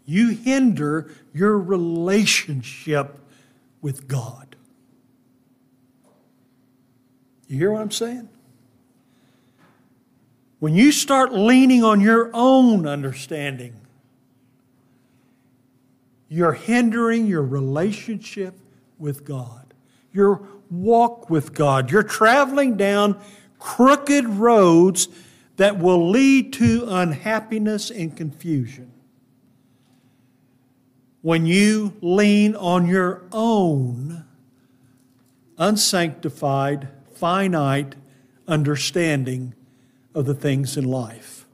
you 0.07 0.31
hinder 0.31 1.11
your 1.35 1.59
relationship 1.59 3.19
with 3.81 4.09
God. 4.09 4.57
You 7.49 7.59
hear 7.59 7.73
what 7.73 7.83
I'm 7.83 7.91
saying? 7.91 8.29
When 10.59 10.75
you 10.75 10.91
start 10.91 11.33
leaning 11.33 11.85
on 11.85 12.01
your 12.01 12.31
own 12.33 12.87
understanding, 12.87 13.75
you're 16.29 16.55
hindering 16.55 17.27
your 17.27 17.43
relationship 17.43 18.55
with 18.99 19.25
God, 19.25 19.75
your 20.13 20.43
walk 20.71 21.31
with 21.31 21.55
God. 21.55 21.91
You're 21.91 22.03
traveling 22.03 22.77
down 22.77 23.21
crooked 23.59 24.27
roads 24.27 25.09
that 25.57 25.79
will 25.79 26.11
lead 26.11 26.53
to 26.55 26.87
unhappiness 26.89 27.91
and 27.91 28.17
confusion 28.17 28.93
when 31.27 31.45
you 31.45 31.93
lean 32.03 32.55
on 32.55 32.87
your 32.87 33.21
own 33.33 34.25
unsanctified, 35.59 36.87
finite 37.17 37.97
understanding 38.47 39.53
of 40.15 40.25
the 40.25 40.35
things 40.35 40.77
in 40.77 40.85
life. 40.85 41.45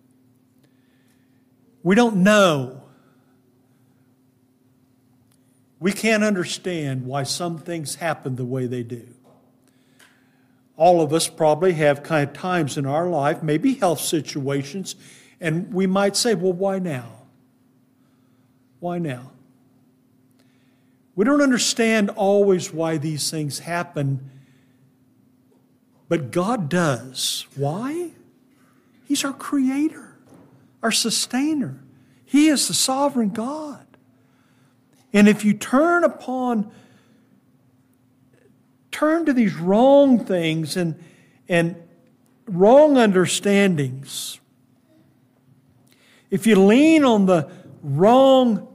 We 1.83 1.95
don't 1.95 2.17
know. 2.17 2.83
We 5.81 5.91
can't 5.91 6.23
understand 6.23 7.07
why 7.07 7.23
some 7.23 7.57
things 7.57 7.95
happen 7.95 8.37
the 8.37 8.45
way 8.45 8.67
they 8.67 8.83
do. 8.83 9.09
All 10.77 11.01
of 11.01 11.15
us 11.15 11.29
probably 11.29 11.73
have 11.73 12.03
kind 12.03 12.29
of 12.29 12.35
times 12.35 12.77
in 12.77 12.85
our 12.85 13.09
life, 13.09 13.43
maybe 13.43 13.73
health 13.73 14.01
situations, 14.01 14.97
and 15.41 15.73
we 15.73 15.87
might 15.87 16.15
say, 16.15 16.35
well, 16.35 16.53
why 16.53 16.79
now? 16.79 17.23
Why 18.79 18.99
now? 18.99 19.33
We 21.15 21.25
don't 21.25 21.43
understand 21.43 22.11
always 22.11 22.73
why 22.73 22.97
these 22.97 23.31
things 23.31 23.61
happen, 23.61 24.31
but 26.09 26.31
God 26.31 26.69
does. 26.69 27.47
Why? 27.55 28.11
He's 29.07 29.25
our 29.25 29.33
creator, 29.33 30.17
our 30.83 30.93
sustainer. 30.93 31.83
He 32.25 32.49
is 32.49 32.67
the 32.69 32.75
sovereign 32.75 33.29
God. 33.29 33.87
And 35.13 35.29
if 35.29 35.45
you 35.45 35.53
turn 35.53 36.03
upon, 36.05 36.71
turn 38.91 39.27
to 39.27 39.35
these 39.35 39.55
wrong 39.55 40.25
things 40.25 40.79
and, 40.79 40.99
and 41.47 41.77
wrong 42.47 42.97
understandings, 42.97 44.41
if 46.31 46.47
you 46.47 46.57
lean 46.57 47.05
on 47.05 47.27
the 47.27 47.51
wrong 47.83 48.67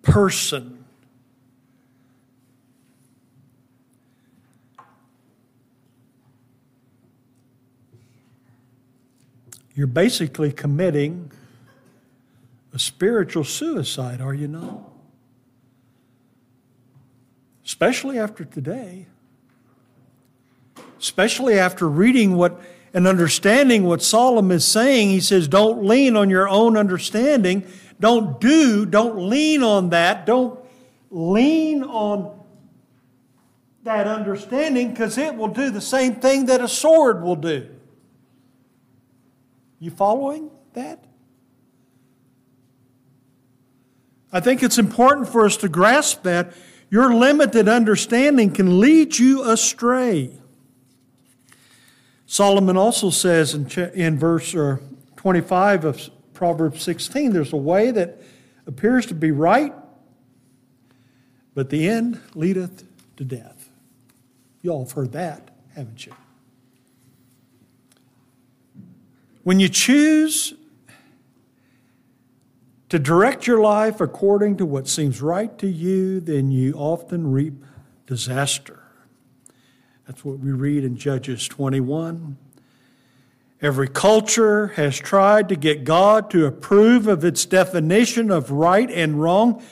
person, 0.00 0.71
You're 9.74 9.86
basically 9.86 10.52
committing 10.52 11.30
a 12.74 12.78
spiritual 12.78 13.44
suicide, 13.44 14.20
are 14.20 14.34
you 14.34 14.48
not? 14.48 14.90
Especially 17.64 18.18
after 18.18 18.44
today. 18.44 19.06
Especially 20.98 21.58
after 21.58 21.88
reading 21.88 22.36
what 22.36 22.60
and 22.94 23.06
understanding 23.06 23.84
what 23.84 24.02
Solomon 24.02 24.56
is 24.56 24.64
saying. 24.64 25.08
He 25.08 25.20
says, 25.20 25.48
Don't 25.48 25.84
lean 25.84 26.16
on 26.16 26.28
your 26.30 26.48
own 26.48 26.76
understanding. 26.76 27.66
Don't 27.98 28.40
do, 28.40 28.84
don't 28.84 29.28
lean 29.28 29.62
on 29.62 29.90
that. 29.90 30.26
Don't 30.26 30.58
lean 31.10 31.82
on 31.84 32.38
that 33.84 34.06
understanding 34.06 34.90
because 34.90 35.18
it 35.18 35.34
will 35.34 35.48
do 35.48 35.70
the 35.70 35.80
same 35.80 36.16
thing 36.16 36.46
that 36.46 36.60
a 36.60 36.68
sword 36.68 37.22
will 37.22 37.36
do. 37.36 37.71
You 39.82 39.90
following 39.90 40.48
that? 40.74 41.02
I 44.32 44.38
think 44.38 44.62
it's 44.62 44.78
important 44.78 45.28
for 45.28 45.44
us 45.44 45.56
to 45.56 45.68
grasp 45.68 46.22
that 46.22 46.52
your 46.88 47.12
limited 47.12 47.68
understanding 47.68 48.52
can 48.52 48.78
lead 48.78 49.18
you 49.18 49.42
astray. 49.42 50.38
Solomon 52.26 52.76
also 52.76 53.10
says 53.10 53.54
in, 53.54 53.68
in 53.92 54.20
verse 54.20 54.54
uh, 54.54 54.76
25 55.16 55.84
of 55.84 56.10
Proverbs 56.32 56.80
16 56.84 57.32
there's 57.32 57.52
a 57.52 57.56
way 57.56 57.90
that 57.90 58.22
appears 58.68 59.04
to 59.06 59.14
be 59.14 59.32
right, 59.32 59.74
but 61.56 61.70
the 61.70 61.88
end 61.88 62.20
leadeth 62.36 62.84
to 63.16 63.24
death. 63.24 63.68
You 64.62 64.70
all 64.70 64.84
have 64.84 64.92
heard 64.92 65.10
that, 65.10 65.50
haven't 65.74 66.06
you? 66.06 66.14
When 69.42 69.58
you 69.58 69.68
choose 69.68 70.54
to 72.88 72.98
direct 72.98 73.46
your 73.46 73.60
life 73.60 74.00
according 74.00 74.58
to 74.58 74.66
what 74.66 74.86
seems 74.86 75.20
right 75.20 75.56
to 75.58 75.66
you, 75.66 76.20
then 76.20 76.50
you 76.50 76.74
often 76.74 77.32
reap 77.32 77.64
disaster. 78.06 78.82
That's 80.06 80.24
what 80.24 80.38
we 80.38 80.52
read 80.52 80.84
in 80.84 80.96
Judges 80.96 81.48
21. 81.48 82.36
Every 83.60 83.88
culture 83.88 84.68
has 84.68 84.98
tried 84.98 85.48
to 85.48 85.56
get 85.56 85.84
God 85.84 86.30
to 86.30 86.46
approve 86.46 87.06
of 87.06 87.24
its 87.24 87.44
definition 87.44 88.30
of 88.30 88.50
right 88.50 88.90
and 88.90 89.20
wrong. 89.20 89.62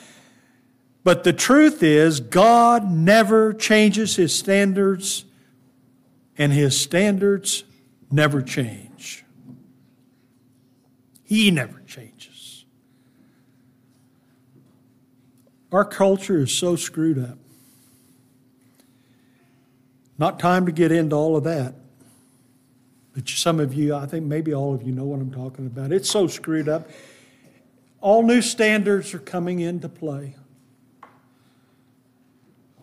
But 1.03 1.23
the 1.23 1.33
truth 1.33 1.83
is, 1.83 2.19
God 2.19 2.89
never 2.89 3.53
changes 3.53 4.15
his 4.15 4.33
standards, 4.33 5.25
and 6.37 6.53
his 6.53 6.79
standards 6.79 7.63
never 8.09 8.41
change. 8.41 8.90
He 11.31 11.49
never 11.49 11.79
changes. 11.87 12.65
Our 15.71 15.85
culture 15.85 16.39
is 16.39 16.51
so 16.51 16.75
screwed 16.75 17.17
up. 17.17 17.37
Not 20.17 20.41
time 20.41 20.65
to 20.65 20.73
get 20.73 20.91
into 20.91 21.15
all 21.15 21.37
of 21.37 21.45
that. 21.45 21.75
But 23.13 23.29
some 23.29 23.61
of 23.61 23.73
you, 23.73 23.95
I 23.95 24.07
think 24.07 24.25
maybe 24.25 24.53
all 24.53 24.73
of 24.73 24.83
you 24.83 24.91
know 24.91 25.05
what 25.05 25.21
I'm 25.21 25.31
talking 25.31 25.67
about. 25.67 25.93
It's 25.93 26.09
so 26.09 26.27
screwed 26.27 26.67
up. 26.67 26.89
All 28.01 28.23
new 28.23 28.41
standards 28.41 29.13
are 29.13 29.19
coming 29.19 29.61
into 29.61 29.87
play. 29.87 30.35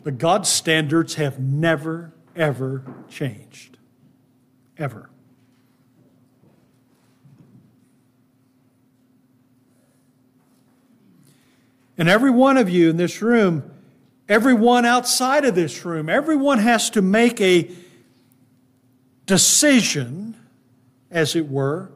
But 0.03 0.17
God's 0.17 0.49
standards 0.49 1.17
have 1.17 1.39
never, 1.39 2.15
ever 2.35 2.83
changed. 3.11 3.77
Ever. 4.79 5.11
And 11.99 12.09
every 12.09 12.31
one 12.31 12.57
of 12.57 12.71
you 12.71 12.89
in 12.89 12.97
this 12.97 13.21
room, 13.21 13.69
everyone 14.29 14.87
outside 14.87 15.45
of 15.45 15.57
this 15.57 15.85
room, 15.85 16.09
everyone 16.09 16.59
has 16.59 16.91
to 16.91 17.03
make 17.03 17.41
a 17.41 17.69
decision, 19.27 20.37
as 21.11 21.35
it 21.35 21.49
were, 21.49 21.91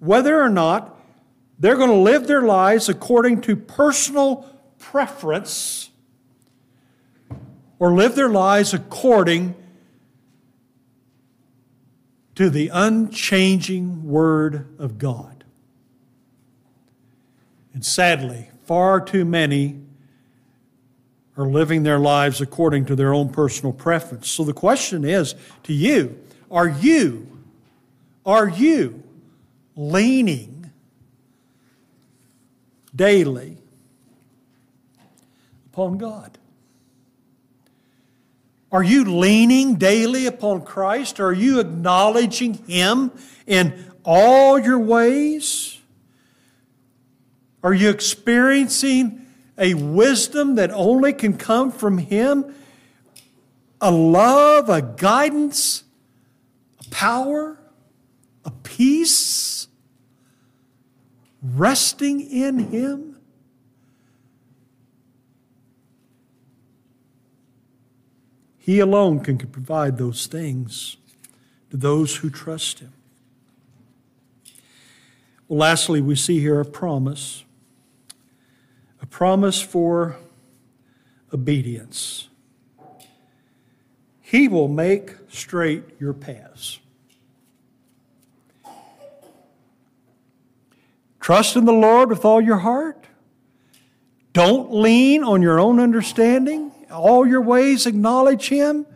whether 0.00 0.42
or 0.42 0.48
not 0.48 1.00
they're 1.58 1.76
going 1.76 1.90
to 1.90 1.96
live 1.96 2.26
their 2.26 2.42
lives 2.42 2.88
according 2.88 3.40
to 3.42 3.56
personal 3.56 4.44
preference 4.78 5.90
or 7.78 7.94
live 7.94 8.14
their 8.14 8.28
lives 8.28 8.74
according 8.74 9.54
to 12.34 12.50
the 12.50 12.68
unchanging 12.68 14.04
Word 14.04 14.66
of 14.78 14.98
God. 14.98 15.44
And 17.72 17.84
sadly, 17.84 18.50
far 18.66 19.00
too 19.00 19.24
many 19.24 19.80
are 21.36 21.46
living 21.46 21.82
their 21.82 21.98
lives 21.98 22.40
according 22.40 22.86
to 22.86 22.96
their 22.96 23.12
own 23.12 23.28
personal 23.28 23.72
preference. 23.72 24.30
So 24.30 24.44
the 24.44 24.54
question 24.54 25.04
is 25.04 25.34
to 25.64 25.72
you 25.72 26.18
are 26.50 26.68
you, 26.68 27.26
are 28.24 28.48
you 28.48 29.02
leaning 29.74 30.70
daily 32.94 33.58
upon 35.66 35.98
God? 35.98 36.38
Are 38.72 38.82
you 38.82 39.04
leaning 39.04 39.76
daily 39.76 40.26
upon 40.26 40.62
Christ? 40.62 41.20
Are 41.20 41.32
you 41.32 41.60
acknowledging 41.60 42.54
Him 42.66 43.12
in 43.46 43.86
all 44.04 44.58
your 44.58 44.78
ways? 44.78 45.75
Are 47.66 47.74
you 47.74 47.90
experiencing 47.90 49.26
a 49.58 49.74
wisdom 49.74 50.54
that 50.54 50.70
only 50.70 51.12
can 51.12 51.36
come 51.36 51.72
from 51.72 51.98
Him? 51.98 52.54
A 53.80 53.90
love, 53.90 54.68
a 54.68 54.80
guidance, 54.80 55.82
a 56.78 56.88
power, 56.90 57.58
a 58.44 58.52
peace, 58.52 59.66
resting 61.42 62.20
in 62.20 62.60
Him? 62.60 63.16
He 68.58 68.78
alone 68.78 69.18
can 69.24 69.38
provide 69.38 69.98
those 69.98 70.28
things 70.28 70.98
to 71.70 71.76
those 71.76 72.14
who 72.18 72.30
trust 72.30 72.78
Him. 72.78 72.92
Well, 75.48 75.58
lastly, 75.58 76.00
we 76.00 76.14
see 76.14 76.38
here 76.38 76.60
a 76.60 76.64
promise 76.64 77.42
a 79.06 79.08
promise 79.08 79.62
for 79.62 80.16
obedience. 81.32 82.28
He 84.20 84.48
will 84.48 84.66
make 84.66 85.12
straight 85.28 85.84
your 86.00 86.12
paths. 86.12 86.80
Trust 91.20 91.54
in 91.54 91.66
the 91.66 91.72
Lord 91.72 92.08
with 92.08 92.24
all 92.24 92.40
your 92.40 92.58
heart. 92.58 93.04
Don't 94.32 94.72
lean 94.74 95.22
on 95.22 95.40
your 95.40 95.60
own 95.60 95.78
understanding 95.78 96.72
all 96.90 97.24
your 97.24 97.40
ways 97.40 97.86
acknowledge 97.86 98.48
him. 98.48 98.86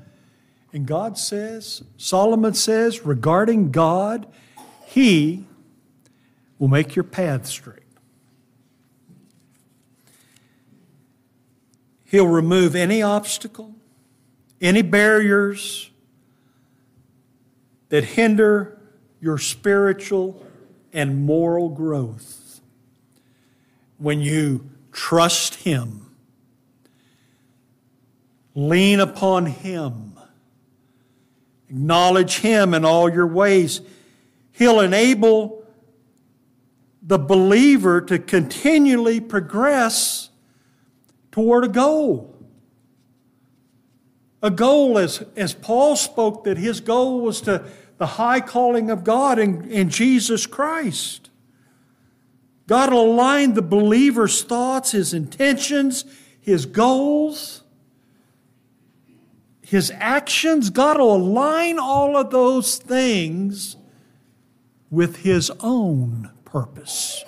And 0.73 0.87
God 0.87 1.19
says, 1.19 1.85
Solomon 1.97 2.55
says, 2.55 3.07
regarding 3.07 3.71
God, 3.71 4.27
he 4.87 5.47
will 6.59 6.69
make 6.69 6.97
your 6.97 7.05
path 7.05 7.47
straight. 7.47 7.77
He'll 12.11 12.27
remove 12.27 12.75
any 12.75 13.03
obstacle, 13.03 13.75
any 14.61 14.83
barriers 14.83 15.91
that 17.89 18.05
hinder 18.05 18.79
your 19.21 19.39
spiritual 19.39 20.45
and 20.93 21.25
moral 21.25 21.69
growth 21.69 22.61
when 23.99 24.21
you 24.21 24.69
trust 24.93 25.57
Him 25.57 26.11
Lean 28.55 29.01
upon 29.01 29.47
Him. 29.47 30.19
Acknowledge 31.69 32.39
Him 32.39 32.75
in 32.75 32.85
all 32.85 33.09
your 33.09 33.27
ways. 33.27 33.81
He'll 34.53 34.81
enable 34.81 35.65
the 37.03 37.19
believer 37.19 38.01
to 38.03 38.19
continually 38.19 39.21
progress 39.21 40.30
toward 41.33 41.65
a 41.65 41.69
goal. 41.69 42.37
A 44.43 44.51
goal, 44.51 44.99
as, 44.99 45.25
as 45.37 45.53
Paul 45.53 45.97
spoke, 45.97 46.45
that 46.45 46.57
his 46.57 46.81
goal 46.81 47.21
was 47.21 47.41
to 47.43 47.65
the 47.99 48.07
high 48.07 48.41
calling 48.41 48.91
of 48.91 49.05
God 49.05 49.39
in, 49.39 49.71
in 49.71 49.91
Jesus 49.91 50.47
Christ. 50.47 51.29
God 52.67 52.93
will 52.93 53.13
align 53.13 53.55
the 53.55 53.63
believer's 53.63 54.43
thoughts, 54.43 54.93
his 54.93 55.13
intentions, 55.13 56.05
his 56.41 56.65
goals 56.67 57.61
his 59.71 59.93
actions, 59.95 60.69
God 60.69 60.99
will 60.99 61.15
align 61.15 61.79
all 61.79 62.17
of 62.17 62.31
those 62.31 62.79
things 62.79 63.77
with 64.91 65.19
his 65.19 65.49
own 65.61 66.33
purpose. 66.45 67.25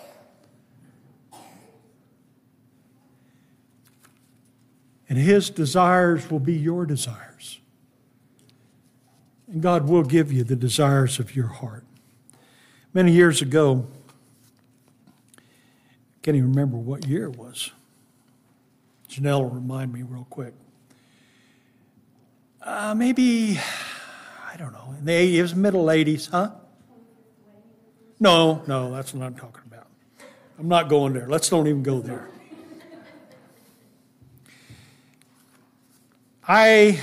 And 5.13 5.21
his 5.21 5.51
desires 5.51 6.31
will 6.31 6.41
be 6.41 6.55
your 6.55 6.87
desires. 6.87 7.61
And 9.47 9.61
God 9.61 9.87
will 9.87 10.05
give 10.05 10.33
you 10.33 10.43
the 10.43 10.57
desires 10.57 11.19
of 11.19 11.37
your 11.37 11.49
heart. 11.49 11.85
Many 12.95 13.13
years 13.13 13.43
ago, 13.43 13.85
can't 16.23 16.35
even 16.35 16.49
remember 16.49 16.79
what 16.79 17.07
year 17.07 17.25
it 17.25 17.37
was. 17.37 17.73
Janelle 19.11 19.43
will 19.43 19.51
remind 19.51 19.93
me 19.93 20.03
real 20.03 20.27
quick. 20.31 20.55
Uh, 22.63 22.95
maybe, 22.95 23.61
I 24.51 24.57
don't 24.57 24.73
know, 24.73 24.95
in 24.99 25.05
the 25.05 25.39
it 25.39 25.43
was 25.43 25.55
middle 25.55 25.85
80s, 25.85 26.31
huh? 26.31 26.53
No, 28.19 28.63
no, 28.67 28.91
that's 28.91 29.13
what 29.13 29.23
I'm 29.27 29.35
talking 29.35 29.65
about. 29.67 29.89
I'm 30.59 30.69
not 30.69 30.89
going 30.89 31.13
there. 31.13 31.29
Let's 31.29 31.51
don't 31.51 31.67
even 31.67 31.83
go 31.83 32.01
there. 32.01 32.32
I 36.47 37.01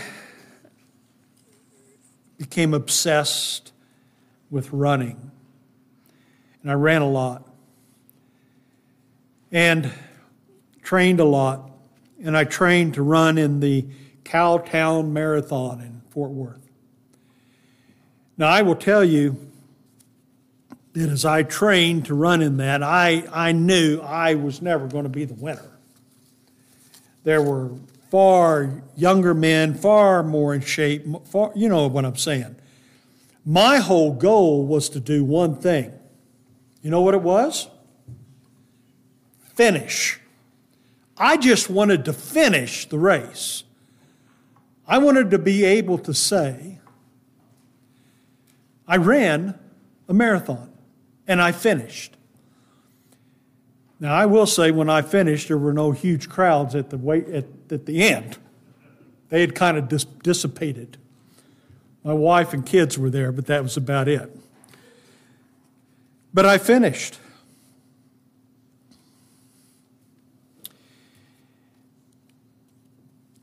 became 2.37 2.73
obsessed 2.73 3.71
with 4.49 4.71
running, 4.73 5.31
and 6.61 6.69
I 6.69 6.73
ran 6.73 7.01
a 7.01 7.09
lot 7.09 7.47
and 9.51 9.91
trained 10.83 11.21
a 11.21 11.25
lot, 11.25 11.71
and 12.21 12.35
I 12.35 12.43
trained 12.43 12.95
to 12.95 13.01
run 13.01 13.37
in 13.37 13.61
the 13.61 13.85
Cowtown 14.23 15.11
Marathon 15.11 15.79
in 15.81 16.01
Fort 16.09 16.31
Worth. 16.31 16.69
Now, 18.37 18.47
I 18.47 18.61
will 18.61 18.75
tell 18.75 19.03
you 19.03 19.37
that 20.93 21.09
as 21.09 21.23
I 21.23 21.43
trained 21.43 22.05
to 22.05 22.13
run 22.13 22.41
in 22.41 22.57
that, 22.57 22.83
I, 22.83 23.23
I 23.31 23.53
knew 23.53 24.01
I 24.01 24.35
was 24.35 24.61
never 24.61 24.87
going 24.87 25.03
to 25.03 25.09
be 25.09 25.25
the 25.25 25.33
winner. 25.33 25.77
There 27.23 27.41
were 27.41 27.71
far 28.10 28.84
younger 28.95 29.34
men, 29.34 29.74
far 29.74 30.24
more 30.24 30.53
in 30.53 30.62
shape, 30.62 31.05
far, 31.28 31.51
you 31.55 31.70
know 31.70 31.88
what 31.88 32.05
I'm 32.05 32.16
saying. 32.16 32.55
My 33.45 33.78
whole 33.78 34.14
goal 34.14 34.66
was 34.66 34.89
to 34.89 34.99
do 34.99 35.24
one 35.24 35.55
thing. 35.55 35.93
You 36.82 36.91
know 36.91 37.01
what 37.01 37.14
it 37.14 37.22
was? 37.22 37.68
Finish. 39.55 40.20
I 41.18 41.38
just 41.38 41.70
wanted 41.70 42.05
to 42.05 42.14
finish 42.14 42.88
the 42.88 42.97
race. 42.97 43.64
I 44.88 44.97
wanted 44.97 45.32
to 45.32 45.38
be 45.38 45.66
able 45.66 45.97
to 45.99 46.14
say, 46.14 46.80
I 48.88 48.97
ran 48.97 49.60
a 50.07 50.14
marathon 50.14 50.72
and 51.28 51.41
I 51.41 51.51
finished. 51.51 52.16
Now, 53.99 54.16
I 54.16 54.26
will 54.26 54.47
say 54.47 54.72
when 54.72 54.89
I 54.89 55.01
finished, 55.01 55.49
there 55.49 55.57
were 55.57 55.74
no 55.74 55.91
huge 55.91 56.30
crowds 56.30 56.74
at 56.74 56.89
the, 56.89 56.97
wait, 56.97 57.28
at, 57.28 57.45
at 57.72 57.86
the 57.86 58.03
end. 58.03 58.38
They 59.30 59.41
had 59.41 59.55
kind 59.55 59.78
of 59.78 59.88
dis- 59.88 60.03
dissipated. 60.03 60.97
My 62.03 62.13
wife 62.13 62.53
and 62.53 62.65
kids 62.65 62.97
were 62.97 63.09
there, 63.09 63.32
but 63.32 63.45
that 63.47 63.61
was 63.63 63.78
about 63.78 64.07
it. 64.07 64.36
But 66.34 66.45
I 66.45 66.57
finished. 66.57 67.20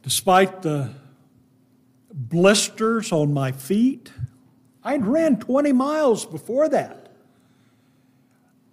Despite 0.02 0.62
the 0.62 0.90
blisters 2.12 3.12
on 3.12 3.34
my 3.34 3.52
feet, 3.52 4.12
I'd 4.84 5.04
ran 5.04 5.38
20 5.38 5.72
miles 5.72 6.24
before 6.24 6.68
that. 6.68 7.08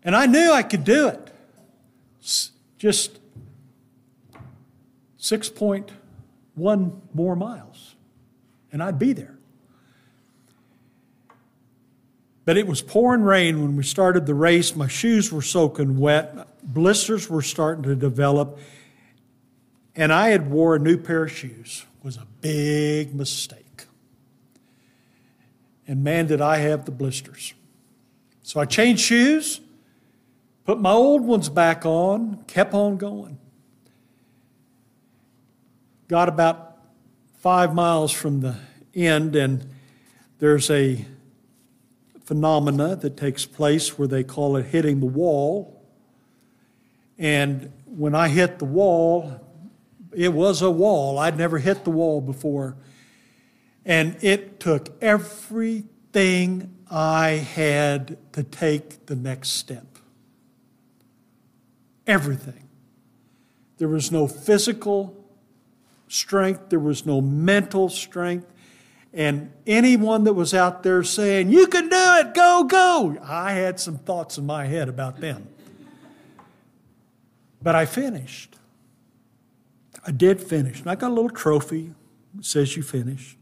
And 0.03 0.15
I 0.15 0.25
knew 0.25 0.51
I 0.51 0.63
could 0.63 0.83
do 0.83 1.07
it. 1.07 1.31
Just 2.77 3.19
6.1 5.23 6.99
more 7.13 7.35
miles, 7.37 7.95
and 8.73 8.83
I'd 8.83 8.99
be 8.99 9.13
there. 9.13 9.37
But 12.43 12.57
it 12.57 12.67
was 12.67 12.81
pouring 12.81 13.21
rain 13.21 13.61
when 13.61 13.77
we 13.77 13.83
started 13.83 14.25
the 14.25 14.33
race. 14.33 14.75
My 14.75 14.89
shoes 14.89 15.31
were 15.31 15.41
soaking 15.41 15.97
wet. 15.97 16.49
Blisters 16.61 17.29
were 17.29 17.41
starting 17.41 17.83
to 17.83 17.95
develop. 17.95 18.59
And 19.95 20.11
I 20.11 20.27
had 20.27 20.51
wore 20.51 20.75
a 20.75 20.79
new 20.79 20.97
pair 20.97 21.23
of 21.23 21.31
shoes. 21.31 21.85
It 21.99 22.05
was 22.05 22.17
a 22.17 22.27
big 22.41 23.15
mistake. 23.15 23.85
And 25.87 26.03
man, 26.03 26.27
did 26.27 26.41
I 26.41 26.57
have 26.57 26.83
the 26.83 26.91
blisters. 26.91 27.53
So 28.41 28.59
I 28.59 28.65
changed 28.65 29.01
shoes, 29.01 29.61
put 30.65 30.81
my 30.81 30.91
old 30.91 31.21
ones 31.21 31.47
back 31.47 31.85
on, 31.85 32.43
kept 32.47 32.73
on 32.73 32.97
going. 32.97 33.37
Got 36.07 36.29
about 36.29 36.77
five 37.39 37.73
miles 37.73 38.11
from 38.11 38.41
the 38.41 38.57
end, 38.93 39.35
and 39.35 39.65
there's 40.39 40.69
a 40.69 41.05
phenomena 42.23 42.95
that 42.97 43.17
takes 43.17 43.45
place 43.45 43.97
where 43.97 44.07
they 44.07 44.23
call 44.23 44.57
it 44.57 44.65
hitting 44.67 44.99
the 44.99 45.05
wall. 45.05 45.81
And 47.17 47.71
when 47.85 48.15
I 48.15 48.27
hit 48.27 48.59
the 48.59 48.65
wall, 48.65 49.39
it 50.13 50.33
was 50.33 50.61
a 50.61 50.71
wall. 50.71 51.17
I'd 51.19 51.37
never 51.37 51.59
hit 51.59 51.83
the 51.83 51.89
wall 51.89 52.21
before. 52.21 52.75
And 53.85 54.17
it 54.21 54.59
took 54.59 54.89
everything 55.01 56.75
I 56.89 57.29
had 57.29 58.17
to 58.33 58.43
take 58.43 59.05
the 59.05 59.15
next 59.15 59.49
step. 59.49 59.97
Everything. 62.05 62.69
There 63.77 63.87
was 63.87 64.11
no 64.11 64.27
physical 64.27 65.22
strength, 66.13 66.69
there 66.69 66.79
was 66.79 67.05
no 67.05 67.21
mental 67.21 67.89
strength. 67.89 68.47
And 69.13 69.51
anyone 69.65 70.23
that 70.23 70.33
was 70.33 70.53
out 70.53 70.83
there 70.83 71.03
saying, 71.03 71.51
You 71.51 71.67
can 71.67 71.89
do 71.89 71.95
it, 72.19 72.33
go, 72.33 72.63
go, 72.63 73.17
I 73.23 73.53
had 73.53 73.79
some 73.79 73.97
thoughts 73.97 74.37
in 74.37 74.45
my 74.45 74.65
head 74.65 74.89
about 74.89 75.19
them. 75.19 75.47
But 77.61 77.75
I 77.75 77.85
finished. 77.85 78.55
I 80.05 80.11
did 80.11 80.41
finish. 80.41 80.81
And 80.81 80.89
I 80.89 80.95
got 80.95 81.09
a 81.09 81.13
little 81.13 81.29
trophy 81.29 81.93
that 82.35 82.45
says 82.45 82.75
you 82.75 82.83
finished. 82.83 83.37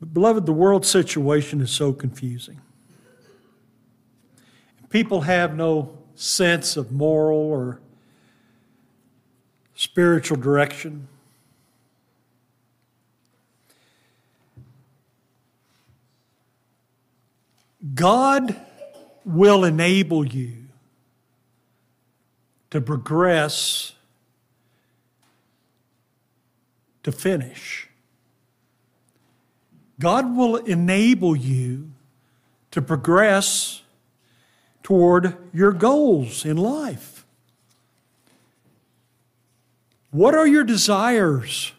But, 0.00 0.12
beloved, 0.12 0.44
the 0.44 0.52
world 0.52 0.84
situation 0.84 1.60
is 1.60 1.70
so 1.70 1.92
confusing. 1.92 2.60
People 4.90 5.22
have 5.22 5.56
no 5.56 5.96
sense 6.16 6.76
of 6.76 6.92
moral 6.92 7.38
or 7.38 7.80
spiritual 9.76 10.38
direction. 10.38 11.06
God 17.94 18.56
will 19.24 19.64
enable 19.64 20.26
you 20.26 20.64
to 22.70 22.80
progress, 22.80 23.92
to 27.02 27.12
finish. 27.12 27.88
God 30.00 30.36
will 30.36 30.56
enable 30.56 31.36
you 31.36 31.92
to 32.70 32.82
progress 32.82 33.82
toward 34.82 35.36
your 35.52 35.72
goals 35.72 36.44
in 36.44 36.56
life. 36.56 37.15
What 40.16 40.34
are 40.34 40.46
your 40.46 40.64
desires 40.64 41.72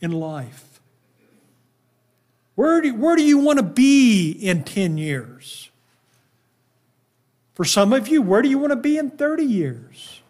in 0.00 0.12
life? 0.12 0.80
Where 2.54 2.80
do, 2.80 2.94
where 2.94 3.16
do 3.16 3.24
you 3.24 3.38
want 3.38 3.58
to 3.58 3.64
be 3.64 4.30
in 4.30 4.62
10 4.62 4.96
years? 4.96 5.70
For 7.54 7.64
some 7.64 7.92
of 7.92 8.06
you, 8.06 8.22
where 8.22 8.42
do 8.42 8.48
you 8.48 8.60
want 8.60 8.70
to 8.70 8.76
be 8.76 8.96
in 8.96 9.10
30 9.10 9.42
years? 9.42 10.20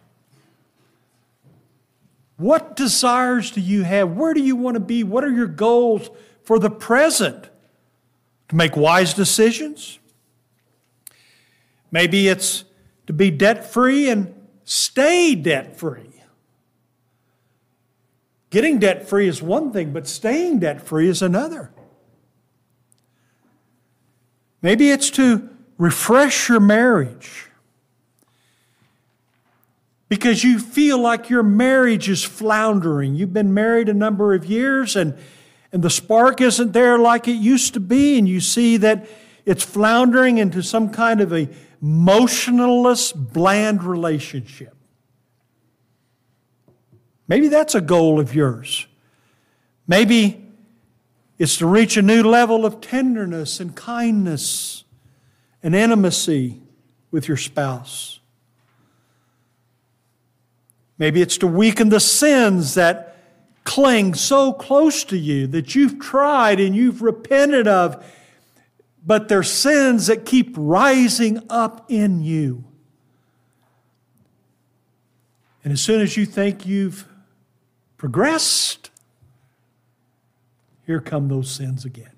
What 2.37 2.75
desires 2.75 3.51
do 3.51 3.61
you 3.61 3.83
have? 3.83 4.09
Where 4.09 4.33
do 4.33 4.41
you 4.41 4.55
want 4.55 4.73
to 4.73 4.79
be? 4.79 5.03
What 5.03 5.23
are 5.23 5.29
your 5.29 5.45
goals 5.45 6.09
for 6.41 6.57
the 6.57 6.71
present? 6.71 7.47
To 8.49 8.55
make 8.55 8.75
wise 8.75 9.13
decisions? 9.13 9.99
Maybe 11.91 12.27
it's 12.27 12.63
to 13.05 13.13
be 13.13 13.29
debt 13.29 13.71
free 13.71 14.09
and 14.09 14.33
stay 14.63 15.35
debt 15.35 15.77
free. 15.77 16.20
Getting 18.51 18.79
debt 18.79 19.07
free 19.07 19.27
is 19.27 19.41
one 19.41 19.71
thing, 19.71 19.93
but 19.93 20.07
staying 20.07 20.59
debt 20.59 20.81
free 20.81 21.07
is 21.07 21.21
another. 21.21 21.71
Maybe 24.61 24.91
it's 24.91 25.09
to 25.11 25.49
refresh 25.77 26.49
your 26.49 26.59
marriage 26.59 27.47
because 30.09 30.43
you 30.43 30.59
feel 30.59 30.99
like 30.99 31.29
your 31.29 31.43
marriage 31.43 32.09
is 32.09 32.23
floundering. 32.23 33.15
You've 33.15 33.33
been 33.33 33.53
married 33.53 33.87
a 33.87 33.93
number 33.93 34.33
of 34.33 34.45
years 34.45 34.97
and, 34.97 35.17
and 35.71 35.81
the 35.81 35.89
spark 35.89 36.41
isn't 36.41 36.73
there 36.73 36.99
like 36.99 37.29
it 37.29 37.37
used 37.37 37.73
to 37.75 37.79
be, 37.79 38.19
and 38.19 38.27
you 38.27 38.41
see 38.41 38.75
that 38.77 39.07
it's 39.45 39.63
floundering 39.63 40.37
into 40.37 40.61
some 40.61 40.89
kind 40.89 41.21
of 41.21 41.31
a 41.31 41.47
motionless, 41.79 43.13
bland 43.13 43.81
relationship. 43.81 44.75
Maybe 47.31 47.47
that's 47.47 47.75
a 47.75 47.79
goal 47.79 48.19
of 48.19 48.35
yours. 48.35 48.87
Maybe 49.87 50.45
it's 51.39 51.55
to 51.59 51.65
reach 51.65 51.95
a 51.95 52.01
new 52.01 52.23
level 52.23 52.65
of 52.65 52.81
tenderness 52.81 53.61
and 53.61 53.73
kindness 53.73 54.83
and 55.63 55.73
intimacy 55.73 56.61
with 57.09 57.29
your 57.29 57.37
spouse. 57.37 58.19
Maybe 60.97 61.21
it's 61.21 61.37
to 61.37 61.47
weaken 61.47 61.87
the 61.87 62.01
sins 62.01 62.73
that 62.73 63.15
cling 63.63 64.13
so 64.13 64.51
close 64.51 65.05
to 65.05 65.17
you 65.17 65.47
that 65.47 65.73
you've 65.73 66.01
tried 66.01 66.59
and 66.59 66.75
you've 66.75 67.01
repented 67.01 67.65
of, 67.65 68.05
but 69.05 69.29
they're 69.29 69.41
sins 69.41 70.07
that 70.07 70.25
keep 70.25 70.53
rising 70.57 71.41
up 71.49 71.85
in 71.89 72.21
you. 72.21 72.65
And 75.63 75.71
as 75.71 75.79
soon 75.79 76.01
as 76.01 76.17
you 76.17 76.25
think 76.25 76.65
you've 76.65 77.07
progressed, 78.01 78.89
here 80.87 80.99
come 80.99 81.27
those 81.27 81.51
sins 81.51 81.85
again. 81.85 82.15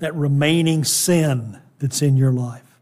That 0.00 0.14
remaining 0.14 0.84
sin 0.84 1.62
that's 1.78 2.02
in 2.02 2.18
your 2.18 2.30
life. 2.30 2.78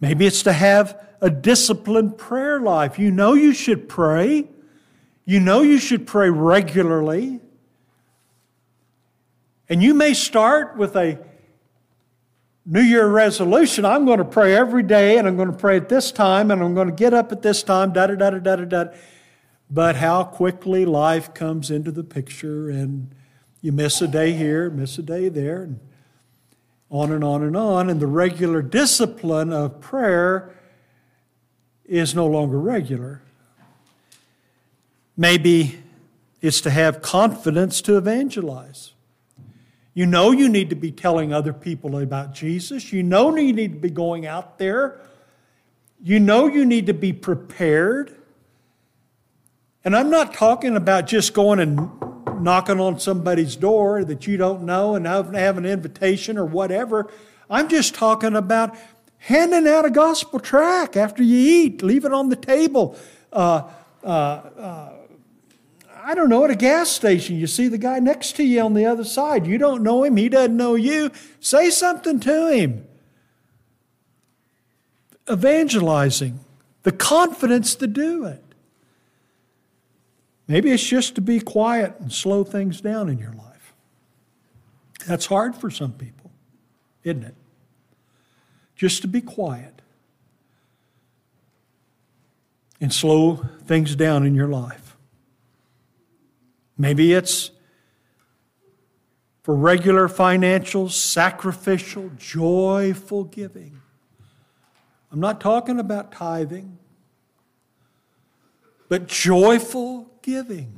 Maybe 0.00 0.26
it's 0.26 0.42
to 0.42 0.52
have 0.52 1.00
a 1.20 1.30
disciplined 1.30 2.18
prayer 2.18 2.58
life. 2.58 2.98
You 2.98 3.12
know 3.12 3.34
you 3.34 3.54
should 3.54 3.88
pray. 3.88 4.48
You 5.24 5.38
know 5.38 5.62
you 5.62 5.78
should 5.78 6.04
pray 6.04 6.28
regularly. 6.28 7.38
And 9.68 9.84
you 9.84 9.94
may 9.94 10.14
start 10.14 10.76
with 10.76 10.96
a 10.96 11.24
New 12.72 12.82
Year 12.82 13.08
resolution. 13.08 13.84
I'm 13.84 14.06
going 14.06 14.18
to 14.18 14.24
pray 14.24 14.54
every 14.54 14.84
day, 14.84 15.18
and 15.18 15.26
I'm 15.26 15.34
going 15.34 15.50
to 15.50 15.58
pray 15.58 15.76
at 15.76 15.88
this 15.88 16.12
time, 16.12 16.52
and 16.52 16.62
I'm 16.62 16.72
going 16.72 16.86
to 16.86 16.94
get 16.94 17.12
up 17.12 17.32
at 17.32 17.42
this 17.42 17.64
time, 17.64 17.92
da 17.92 18.06
da 18.06 18.14
da 18.14 18.30
da 18.30 18.56
da 18.56 18.64
da. 18.64 18.84
But 19.68 19.96
how 19.96 20.22
quickly 20.22 20.84
life 20.84 21.34
comes 21.34 21.72
into 21.72 21.90
the 21.90 22.04
picture, 22.04 22.70
and 22.70 23.12
you 23.60 23.72
miss 23.72 24.00
a 24.00 24.06
day 24.06 24.34
here, 24.34 24.70
miss 24.70 24.96
a 24.98 25.02
day 25.02 25.28
there, 25.28 25.64
and 25.64 25.80
on 26.90 27.10
and 27.10 27.24
on 27.24 27.42
and 27.42 27.56
on. 27.56 27.90
And 27.90 27.98
the 27.98 28.06
regular 28.06 28.62
discipline 28.62 29.52
of 29.52 29.80
prayer 29.80 30.54
is 31.84 32.14
no 32.14 32.28
longer 32.28 32.60
regular. 32.60 33.20
Maybe 35.16 35.80
it's 36.40 36.60
to 36.60 36.70
have 36.70 37.02
confidence 37.02 37.82
to 37.82 37.96
evangelize. 37.96 38.92
You 40.00 40.06
know 40.06 40.30
you 40.32 40.48
need 40.48 40.70
to 40.70 40.76
be 40.76 40.92
telling 40.92 41.34
other 41.34 41.52
people 41.52 41.98
about 41.98 42.32
Jesus. 42.32 42.90
You 42.90 43.02
know 43.02 43.36
you 43.36 43.52
need 43.52 43.74
to 43.74 43.78
be 43.78 43.90
going 43.90 44.24
out 44.24 44.56
there. 44.56 44.98
You 46.02 46.18
know 46.18 46.46
you 46.46 46.64
need 46.64 46.86
to 46.86 46.94
be 46.94 47.12
prepared. 47.12 48.16
And 49.84 49.94
I'm 49.94 50.08
not 50.08 50.32
talking 50.32 50.74
about 50.74 51.06
just 51.06 51.34
going 51.34 51.58
and 51.60 51.90
knocking 52.42 52.80
on 52.80 52.98
somebody's 52.98 53.56
door 53.56 54.02
that 54.04 54.26
you 54.26 54.38
don't 54.38 54.62
know 54.62 54.94
and 54.94 55.04
have 55.04 55.58
an 55.58 55.66
invitation 55.66 56.38
or 56.38 56.46
whatever. 56.46 57.12
I'm 57.50 57.68
just 57.68 57.94
talking 57.94 58.34
about 58.34 58.74
handing 59.18 59.68
out 59.68 59.84
a 59.84 59.90
gospel 59.90 60.40
tract 60.40 60.96
after 60.96 61.22
you 61.22 61.36
eat, 61.36 61.82
leave 61.82 62.06
it 62.06 62.12
on 62.14 62.30
the 62.30 62.36
table. 62.36 62.96
Uh, 63.30 63.68
uh, 64.02 64.06
uh, 64.08 64.92
I 66.02 66.14
don't 66.14 66.28
know, 66.28 66.44
at 66.44 66.50
a 66.50 66.56
gas 66.56 66.88
station, 66.88 67.36
you 67.36 67.46
see 67.46 67.68
the 67.68 67.78
guy 67.78 67.98
next 67.98 68.36
to 68.36 68.44
you 68.44 68.60
on 68.62 68.74
the 68.74 68.86
other 68.86 69.04
side. 69.04 69.46
You 69.46 69.58
don't 69.58 69.82
know 69.82 70.04
him, 70.04 70.16
he 70.16 70.28
doesn't 70.28 70.56
know 70.56 70.74
you. 70.74 71.10
Say 71.40 71.70
something 71.70 72.20
to 72.20 72.50
him. 72.50 72.86
Evangelizing, 75.30 76.40
the 76.82 76.92
confidence 76.92 77.74
to 77.76 77.86
do 77.86 78.24
it. 78.24 78.42
Maybe 80.48 80.70
it's 80.72 80.86
just 80.86 81.14
to 81.14 81.20
be 81.20 81.38
quiet 81.38 81.94
and 82.00 82.12
slow 82.12 82.44
things 82.44 82.80
down 82.80 83.08
in 83.08 83.18
your 83.18 83.32
life. 83.32 83.74
That's 85.06 85.26
hard 85.26 85.54
for 85.54 85.70
some 85.70 85.92
people, 85.92 86.30
isn't 87.04 87.22
it? 87.22 87.34
Just 88.74 89.02
to 89.02 89.08
be 89.08 89.20
quiet 89.20 89.80
and 92.80 92.92
slow 92.92 93.36
things 93.66 93.94
down 93.94 94.26
in 94.26 94.34
your 94.34 94.48
life. 94.48 94.89
Maybe 96.80 97.12
it's 97.12 97.50
for 99.42 99.54
regular 99.54 100.08
financial, 100.08 100.88
sacrificial, 100.88 102.10
joyful 102.16 103.24
giving. 103.24 103.82
I'm 105.12 105.20
not 105.20 105.42
talking 105.42 105.78
about 105.78 106.10
tithing, 106.10 106.78
but 108.88 109.08
joyful 109.08 110.10
giving. 110.22 110.72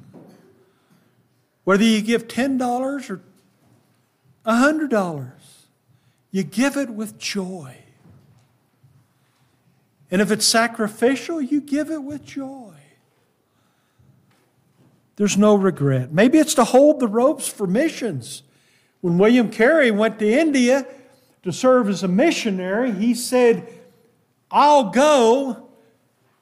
Whether 1.63 1.85
you 1.85 2.03
give 2.03 2.27
$10 2.27 3.11
or 3.11 3.21
$100, 4.45 5.33
you 6.33 6.43
give 6.43 6.77
it 6.77 6.91
with 6.91 7.17
joy. 7.17 7.77
And 10.11 10.21
if 10.21 10.33
it's 10.33 10.47
sacrificial, 10.47 11.41
you 11.41 11.61
give 11.61 11.93
it 11.93 12.03
with 12.03 12.25
joy. 12.25 12.72
There's 15.17 15.37
no 15.37 15.55
regret. 15.55 16.13
Maybe 16.13 16.39
it's 16.39 16.55
to 16.55 16.65
hold 16.65 17.01
the 17.01 17.09
ropes 17.09 17.49
for 17.49 17.67
missions. 17.67 18.43
When 19.01 19.19
William 19.19 19.51
Carey 19.51 19.91
went 19.91 20.19
to 20.21 20.31
India 20.31 20.87
to 21.43 21.53
serve 21.53 21.89
as 21.89 22.03
a 22.03 22.09
missionary, 22.09 22.93
he 22.93 23.15
said, 23.15 23.69
I'll 24.51 24.91
go. 24.91 25.69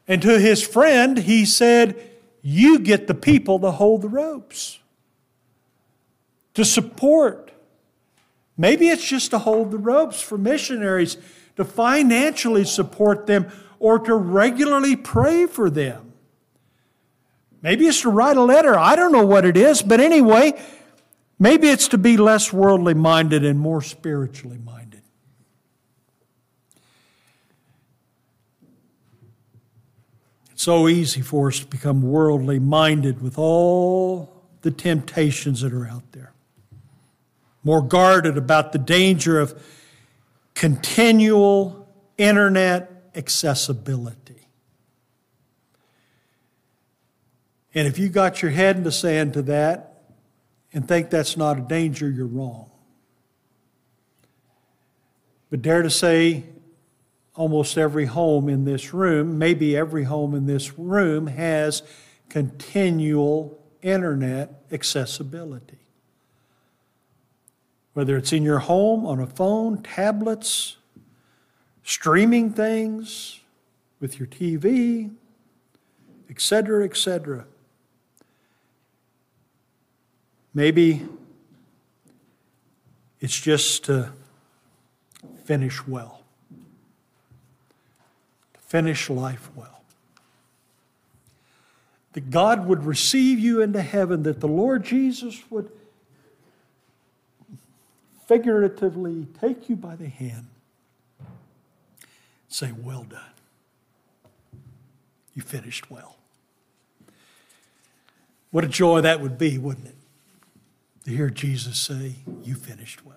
And 0.07 0.21
to 0.23 0.39
his 0.39 0.63
friend, 0.63 1.17
he 1.19 1.45
said, 1.45 2.11
You 2.43 2.79
get 2.79 3.07
the 3.07 3.15
people 3.15 3.59
to 3.61 3.71
hold 3.71 4.03
the 4.03 4.09
ropes, 4.09 4.79
to 6.55 6.65
support. 6.65 7.53
Maybe 8.59 8.89
it's 8.89 9.07
just 9.07 9.31
to 9.31 9.39
hold 9.39 9.71
the 9.71 9.79
ropes 9.79 10.21
for 10.21 10.37
missionaries, 10.37 11.17
to 11.57 11.65
financially 11.65 12.65
support 12.65 13.27
them, 13.27 13.51
or 13.79 13.99
to 14.01 14.15
regularly 14.15 14.97
pray 14.97 15.47
for 15.47 15.71
them. 15.71 16.10
Maybe 17.63 17.87
it's 17.87 18.01
to 18.03 18.11
write 18.11 18.37
a 18.37 18.43
letter. 18.43 18.79
I 18.79 18.97
don't 18.97 19.13
know 19.13 19.27
what 19.27 19.45
it 19.45 19.57
is, 19.57 19.83
but 19.83 20.01
anyway, 20.01 20.61
maybe 21.39 21.69
it's 21.69 21.89
to 21.89 21.99
be 21.99 22.17
less 22.17 22.53
worldly 22.53 22.95
minded 22.95 23.45
and 23.45 23.59
more 23.59 23.83
spiritually 23.83 24.59
minded. 24.59 25.03
It's 30.53 30.63
so 30.63 30.89
easy 30.89 31.21
for 31.21 31.49
us 31.49 31.61
to 31.61 31.67
become 31.67 32.03
worldly 32.03 32.59
minded 32.59 33.23
with 33.23 33.39
all 33.39 34.43
the 34.63 34.71
temptations 34.71 35.61
that 35.63 35.73
are 35.73 35.87
out 35.87 36.13
there. 36.13 36.33
More 37.63 37.83
guarded 37.83 38.39
about 38.39 38.73
the 38.73 38.79
danger 38.79 39.39
of 39.39 39.63
continual 40.55 41.89
internet 42.17 43.11
accessibility. 43.15 44.40
And 47.75 47.87
if 47.87 47.99
you 47.99 48.09
got 48.09 48.43
your 48.43 48.51
head 48.51 48.77
in 48.77 48.83
the 48.83 48.93
sand 48.93 49.35
to 49.35 49.43
that 49.43 50.03
and 50.73 50.87
think 50.87 51.11
that's 51.11 51.37
not 51.37 51.59
a 51.59 51.61
danger, 51.61 52.11
you're 52.11 52.27
wrong. 52.27 52.71
But 55.51 55.63
dare 55.63 55.83
to 55.83 55.91
say, 55.91 56.45
almost 57.35 57.79
every 57.79 58.07
home 58.07 58.49
in 58.49 58.65
this 58.65 58.93
room, 58.93 59.39
maybe 59.39 59.77
every 59.77 60.05
home 60.05 60.35
in 60.35 60.47
this 60.47 60.79
room, 60.79 61.27
has 61.27 61.83
continual 62.29 63.59
internet 63.83 64.63
accessibility. 64.71 65.79
Whether 67.95 68.17
it's 68.17 68.33
in 68.33 68.43
your 68.43 68.61
home, 68.61 69.05
on 69.07 69.19
a 69.19 69.27
phone, 69.27 69.83
tablets, 69.83 70.77
streaming 71.83 72.53
things, 72.53 73.41
with 74.01 74.19
your 74.19 74.27
TV, 74.27 75.11
etc., 76.29 76.85
etc. 76.85 77.45
Maybe 80.53 81.07
it's 83.21 83.39
just 83.39 83.85
to 83.85 84.13
finish 85.45 85.87
well, 85.87 86.23
to 88.55 88.61
finish 88.61 89.11
life 89.11 89.51
well. 89.55 89.83
That 92.13 92.31
God 92.31 92.67
would 92.67 92.85
receive 92.85 93.39
you 93.39 93.63
into 93.63 93.83
heaven, 93.83 94.25
that 94.25 94.41
the 94.41 94.49
Lord 94.49 94.85
Jesus 94.85 95.41
would 95.51 95.71
figuratively 98.27 99.27
take 99.41 99.69
you 99.69 99.77
by 99.77 99.95
the 99.97 100.09
hand, 100.09 100.47
say, 102.49 102.73
Well 102.73 103.05
done. 103.05 103.21
You 105.35 105.43
finished 105.43 105.91
well. 105.91 106.17
What 108.51 108.65
a 108.65 108.69
joy 108.69 109.01
that 109.03 109.21
would 109.21 109.39
be, 109.39 109.59
wouldn't 109.59 109.87
it? 109.87 109.95
To 111.05 111.11
hear 111.11 111.31
Jesus 111.31 111.79
say, 111.79 112.17
You 112.43 112.55
finished 112.55 113.05
well. 113.05 113.17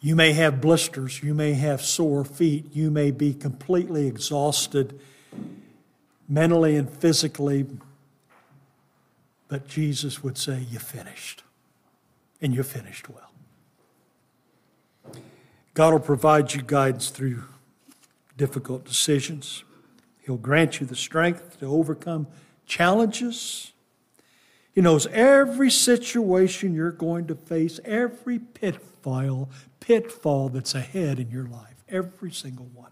You 0.00 0.14
may 0.14 0.32
have 0.32 0.60
blisters, 0.60 1.22
you 1.22 1.34
may 1.34 1.54
have 1.54 1.80
sore 1.80 2.24
feet, 2.24 2.66
you 2.72 2.90
may 2.90 3.10
be 3.10 3.34
completely 3.34 4.06
exhausted 4.06 5.00
mentally 6.28 6.76
and 6.76 6.90
physically, 6.90 7.66
but 9.48 9.66
Jesus 9.66 10.22
would 10.22 10.36
say, 10.36 10.66
You 10.70 10.78
finished, 10.78 11.42
and 12.40 12.54
you 12.54 12.62
finished 12.62 13.08
well. 13.08 13.30
God 15.74 15.92
will 15.92 16.00
provide 16.00 16.54
you 16.54 16.62
guidance 16.62 17.10
through 17.10 17.44
difficult 18.36 18.84
decisions. 18.84 19.62
He'll 20.24 20.36
grant 20.36 20.80
you 20.80 20.86
the 20.86 20.96
strength 20.96 21.60
to 21.60 21.66
overcome 21.66 22.26
challenges 22.66 23.72
he 24.76 24.82
knows 24.82 25.06
every 25.06 25.70
situation 25.70 26.74
you're 26.74 26.92
going 26.92 27.26
to 27.28 27.34
face, 27.34 27.80
every 27.82 28.38
pitfall, 28.38 29.48
pitfall 29.80 30.50
that's 30.50 30.74
ahead 30.74 31.18
in 31.18 31.30
your 31.30 31.46
life, 31.46 31.82
every 31.88 32.30
single 32.30 32.66
one. 32.66 32.90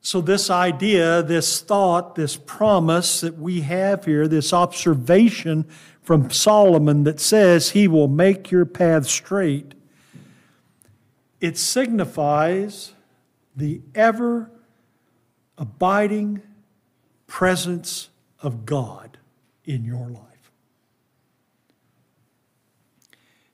So, 0.00 0.22
this 0.22 0.48
idea, 0.48 1.22
this 1.22 1.60
thought, 1.60 2.14
this 2.14 2.34
promise 2.34 3.20
that 3.20 3.36
we 3.36 3.60
have 3.60 4.06
here, 4.06 4.26
this 4.26 4.54
observation 4.54 5.66
from 6.00 6.30
Solomon 6.30 7.04
that 7.04 7.20
says, 7.20 7.72
He 7.72 7.86
will 7.86 8.08
make 8.08 8.50
your 8.50 8.64
path 8.64 9.06
straight, 9.06 9.74
it 11.40 11.56
signifies 11.56 12.92
the 13.54 13.80
ever 13.94 14.50
abiding 15.56 16.42
presence 17.26 18.08
of 18.40 18.64
God 18.64 19.18
in 19.64 19.84
your 19.84 20.08
life. 20.08 20.24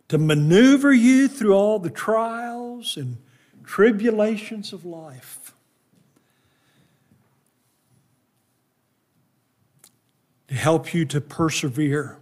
To 0.09 0.18
maneuver 0.18 0.93
you 0.93 1.28
through 1.28 1.55
all 1.55 1.78
the 1.78 1.91
trials 1.91 2.97
and 2.97 3.16
tribulations 3.64 4.72
of 4.72 4.85
life. 4.85 5.53
To 10.49 10.55
help 10.55 10.95
you 10.95 11.05
to 11.07 11.20
persevere. 11.20 12.18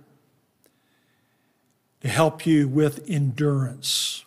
To 2.00 2.08
help 2.08 2.46
you 2.46 2.68
with 2.68 3.04
endurance 3.08 4.24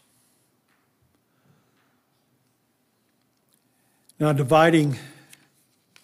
Now, 4.18 4.32
dividing 4.32 4.98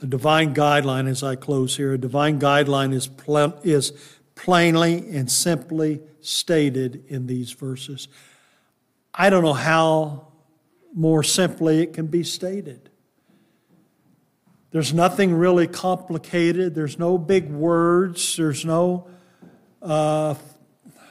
a 0.01 0.05
divine 0.05 0.53
guideline 0.53 1.07
as 1.07 1.23
I 1.23 1.35
close 1.35 1.77
here, 1.77 1.93
a 1.93 1.97
divine 1.97 2.39
guideline 2.41 2.93
is, 2.93 3.07
pl- 3.07 3.57
is 3.63 3.93
plainly 4.35 5.07
and 5.15 5.31
simply 5.31 6.01
stated 6.19 7.05
in 7.07 7.27
these 7.27 7.53
verses. 7.53 8.09
I 9.13 9.29
don't 9.29 9.43
know 9.43 9.53
how 9.53 10.27
more 10.93 11.23
simply 11.23 11.81
it 11.81 11.93
can 11.93 12.07
be 12.07 12.23
stated. 12.23 12.89
There's 14.71 14.93
nothing 14.93 15.33
really 15.33 15.67
complicated. 15.67 16.75
There's 16.75 16.99
no 16.99 17.17
big 17.17 17.49
words. 17.49 18.35
There's 18.35 18.65
no 18.65 19.07
uh, 19.81 20.35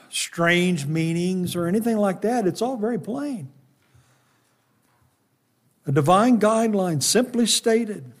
strange 0.09 0.85
meanings 0.85 1.55
or 1.55 1.65
anything 1.65 1.97
like 1.97 2.21
that. 2.21 2.45
It's 2.45 2.61
all 2.61 2.77
very 2.77 2.99
plain. 2.99 3.51
A 5.85 5.91
divine 5.91 6.39
guideline 6.39 7.01
simply 7.01 7.45
stated 7.45 8.11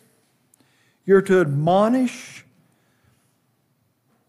you're 1.05 1.21
to 1.21 1.41
admonish 1.41 2.45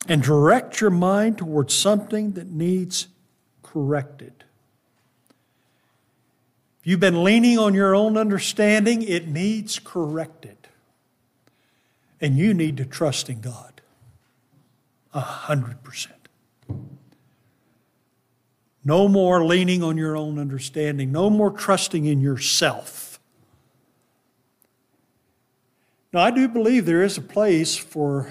and 0.08 0.22
direct 0.22 0.80
your 0.80 0.90
mind 0.90 1.38
towards 1.38 1.74
something 1.74 2.32
that 2.32 2.48
needs 2.48 3.08
corrected. 3.62 4.44
If 6.80 6.86
you've 6.88 7.00
been 7.00 7.22
leaning 7.22 7.58
on 7.58 7.74
your 7.74 7.94
own 7.94 8.16
understanding, 8.16 9.02
it 9.02 9.28
needs 9.28 9.78
corrected. 9.78 10.56
And 12.20 12.36
you 12.36 12.54
need 12.54 12.76
to 12.78 12.84
trust 12.84 13.30
in 13.30 13.40
God. 13.40 13.80
A 15.14 15.20
hundred 15.20 15.82
percent. 15.82 16.28
No 18.84 19.06
more 19.06 19.44
leaning 19.44 19.82
on 19.82 19.96
your 19.96 20.16
own 20.16 20.38
understanding. 20.38 21.12
No 21.12 21.30
more 21.30 21.50
trusting 21.50 22.04
in 22.04 22.20
yourself. 22.20 23.11
Now, 26.12 26.20
I 26.20 26.30
do 26.30 26.46
believe 26.46 26.84
there 26.84 27.02
is 27.02 27.16
a 27.16 27.22
place 27.22 27.76
for 27.76 28.30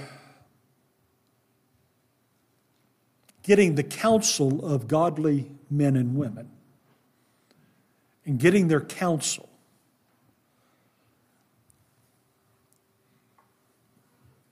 getting 3.43 3.75
the 3.75 3.83
counsel 3.83 4.63
of 4.63 4.87
godly 4.87 5.49
men 5.69 5.95
and 5.95 6.15
women 6.15 6.49
and 8.25 8.39
getting 8.39 8.67
their 8.67 8.81
counsel. 8.81 9.49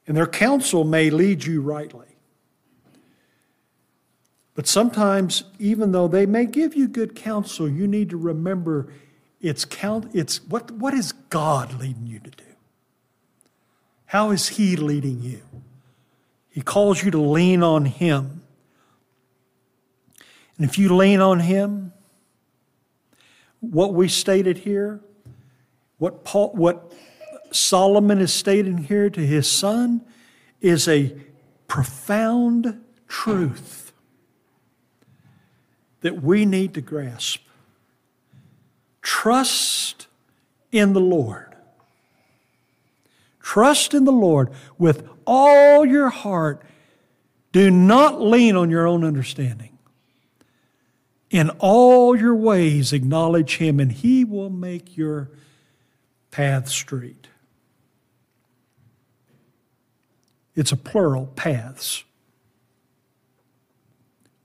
And 0.08 0.18
their 0.18 0.26
counsel 0.26 0.84
may 0.84 1.12
lead 1.12 1.46
you 1.46 1.62
rightly. 1.62 2.08
But 4.56 4.66
sometimes, 4.66 5.44
even 5.60 5.92
though 5.92 6.08
they 6.08 6.26
may 6.26 6.48
give 6.48 6.76
you 6.76 6.88
good 6.88 7.16
counsel, 7.16 7.70
you 7.70 7.88
need 7.88 8.10
to 8.10 8.18
remember 8.18 8.92
it's 9.40 9.64
count 9.64 10.10
it's 10.14 10.44
what, 10.46 10.72
what 10.72 10.94
is 10.94 11.12
God 11.12 11.80
leading 11.80 12.08
you 12.08 12.20
to 12.20 12.32
do? 12.32 12.49
How 14.10 14.32
is 14.32 14.50
He 14.50 14.76
leading 14.76 15.22
you? 15.22 15.42
He 16.50 16.62
calls 16.62 17.04
you 17.04 17.12
to 17.12 17.22
lean 17.22 17.62
on 17.62 17.86
Him. 17.86 18.42
And 20.58 20.68
if 20.68 20.80
you 20.80 20.96
lean 20.96 21.22
on 21.22 21.42
Him, 21.42 21.94
what 23.60 23.94
we 23.94 24.08
stated 24.08 24.60
here, 24.60 25.00
what, 26.00 26.24
Paul, 26.24 26.54
what 26.54 26.92
Solomon 27.52 28.20
is 28.20 28.34
stating 28.34 28.80
here 28.80 29.12
to 29.12 29.26
his 29.26 29.50
son, 29.50 30.02
is 30.60 30.88
a 30.88 31.16
profound 31.68 32.84
truth 33.08 33.92
that 36.02 36.24
we 36.24 36.46
need 36.46 36.74
to 36.74 36.82
grasp. 36.82 37.42
Trust 39.02 40.08
in 40.72 40.94
the 40.94 41.00
Lord. 41.00 41.49
Trust 43.50 43.96
in 43.96 44.04
the 44.06 44.12
Lord 44.12 44.52
with 44.78 45.10
all 45.26 45.84
your 45.84 46.10
heart. 46.10 46.62
Do 47.52 47.72
not 47.72 48.22
lean 48.22 48.56
on 48.56 48.70
your 48.70 48.86
own 48.86 49.04
understanding. 49.04 49.80
In 51.32 51.50
all 51.58 52.16
your 52.16 52.36
ways, 52.36 52.94
acknowledge 52.94 53.58
Him, 53.58 53.80
and 53.80 53.92
He 53.92 54.24
will 54.24 54.52
make 54.52 54.96
your 54.96 55.32
path 56.30 56.70
straight. 56.70 57.30
It's 60.54 60.72
a 60.72 60.78
plural, 60.78 61.26
paths. 61.36 62.04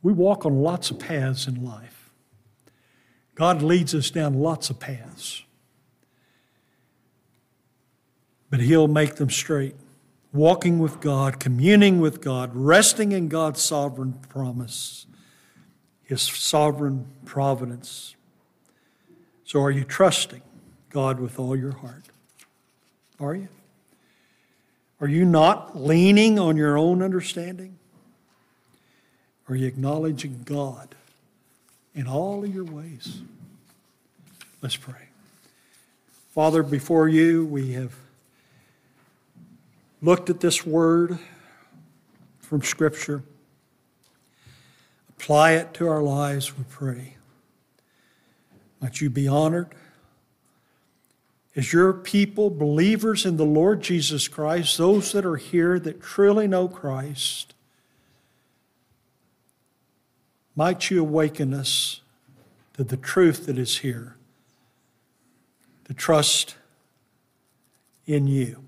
We 0.02 0.14
walk 0.14 0.46
on 0.46 0.62
lots 0.62 0.90
of 0.90 0.98
paths 0.98 1.46
in 1.46 1.62
life. 1.62 2.10
God 3.34 3.60
leads 3.60 3.94
us 3.94 4.08
down 4.08 4.32
lots 4.32 4.70
of 4.70 4.80
paths. 4.80 5.42
But 8.54 8.60
He'll 8.60 8.86
make 8.86 9.16
them 9.16 9.30
straight. 9.30 9.74
Walking 10.32 10.78
with 10.78 11.00
God, 11.00 11.40
communing 11.40 11.98
with 11.98 12.20
God, 12.20 12.52
resting 12.54 13.10
in 13.10 13.26
God's 13.26 13.60
sovereign 13.60 14.12
promise 14.28 15.06
his 16.04 16.22
sovereign 16.22 17.08
providence. 17.24 18.14
So, 19.44 19.60
are 19.60 19.72
you 19.72 19.82
trusting 19.82 20.42
God 20.88 21.18
with 21.18 21.36
all 21.40 21.56
your 21.56 21.72
heart? 21.72 22.04
Are 23.18 23.34
you? 23.34 23.48
Are 25.00 25.08
you 25.08 25.24
not 25.24 25.76
leaning 25.76 26.38
on 26.38 26.56
your 26.56 26.78
own 26.78 27.02
understanding? 27.02 27.76
Are 29.48 29.56
you 29.56 29.66
acknowledging 29.66 30.42
God 30.44 30.94
in 31.92 32.06
all 32.06 32.44
of 32.44 32.54
your 32.54 32.62
ways? 32.62 33.20
Let's 34.62 34.76
pray. 34.76 35.08
Father, 36.32 36.62
before 36.62 37.08
you, 37.08 37.46
we 37.46 37.72
have 37.72 37.92
looked 40.04 40.28
at 40.28 40.40
this 40.40 40.66
word 40.66 41.18
from 42.40 42.60
Scripture. 42.60 43.22
Apply 45.16 45.52
it 45.52 45.72
to 45.74 45.88
our 45.88 46.02
lives, 46.02 46.58
we 46.58 46.64
pray. 46.68 47.16
Might 48.82 49.00
you 49.00 49.08
be 49.08 49.26
honored. 49.26 49.74
As 51.56 51.72
your 51.72 51.94
people, 51.94 52.50
believers 52.50 53.24
in 53.24 53.38
the 53.38 53.46
Lord 53.46 53.80
Jesus 53.80 54.28
Christ, 54.28 54.76
those 54.76 55.12
that 55.12 55.24
are 55.24 55.36
here 55.36 55.78
that 55.78 56.02
truly 56.02 56.46
know 56.46 56.68
Christ, 56.68 57.54
might 60.54 60.90
you 60.90 61.00
awaken 61.00 61.54
us 61.54 62.02
to 62.74 62.84
the 62.84 62.98
truth 62.98 63.46
that 63.46 63.56
is 63.56 63.78
here, 63.78 64.16
to 65.86 65.94
trust 65.94 66.56
in 68.06 68.26
you 68.26 68.64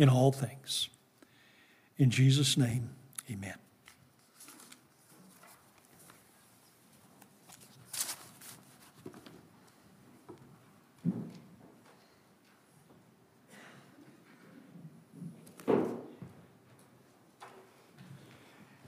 in 0.00 0.08
all 0.08 0.32
things. 0.32 0.88
In 1.98 2.08
Jesus' 2.08 2.56
name, 2.56 2.88
amen. 3.30 3.54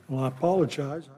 Well, 0.09 0.25
I 0.25 0.29
apologize. 0.29 1.11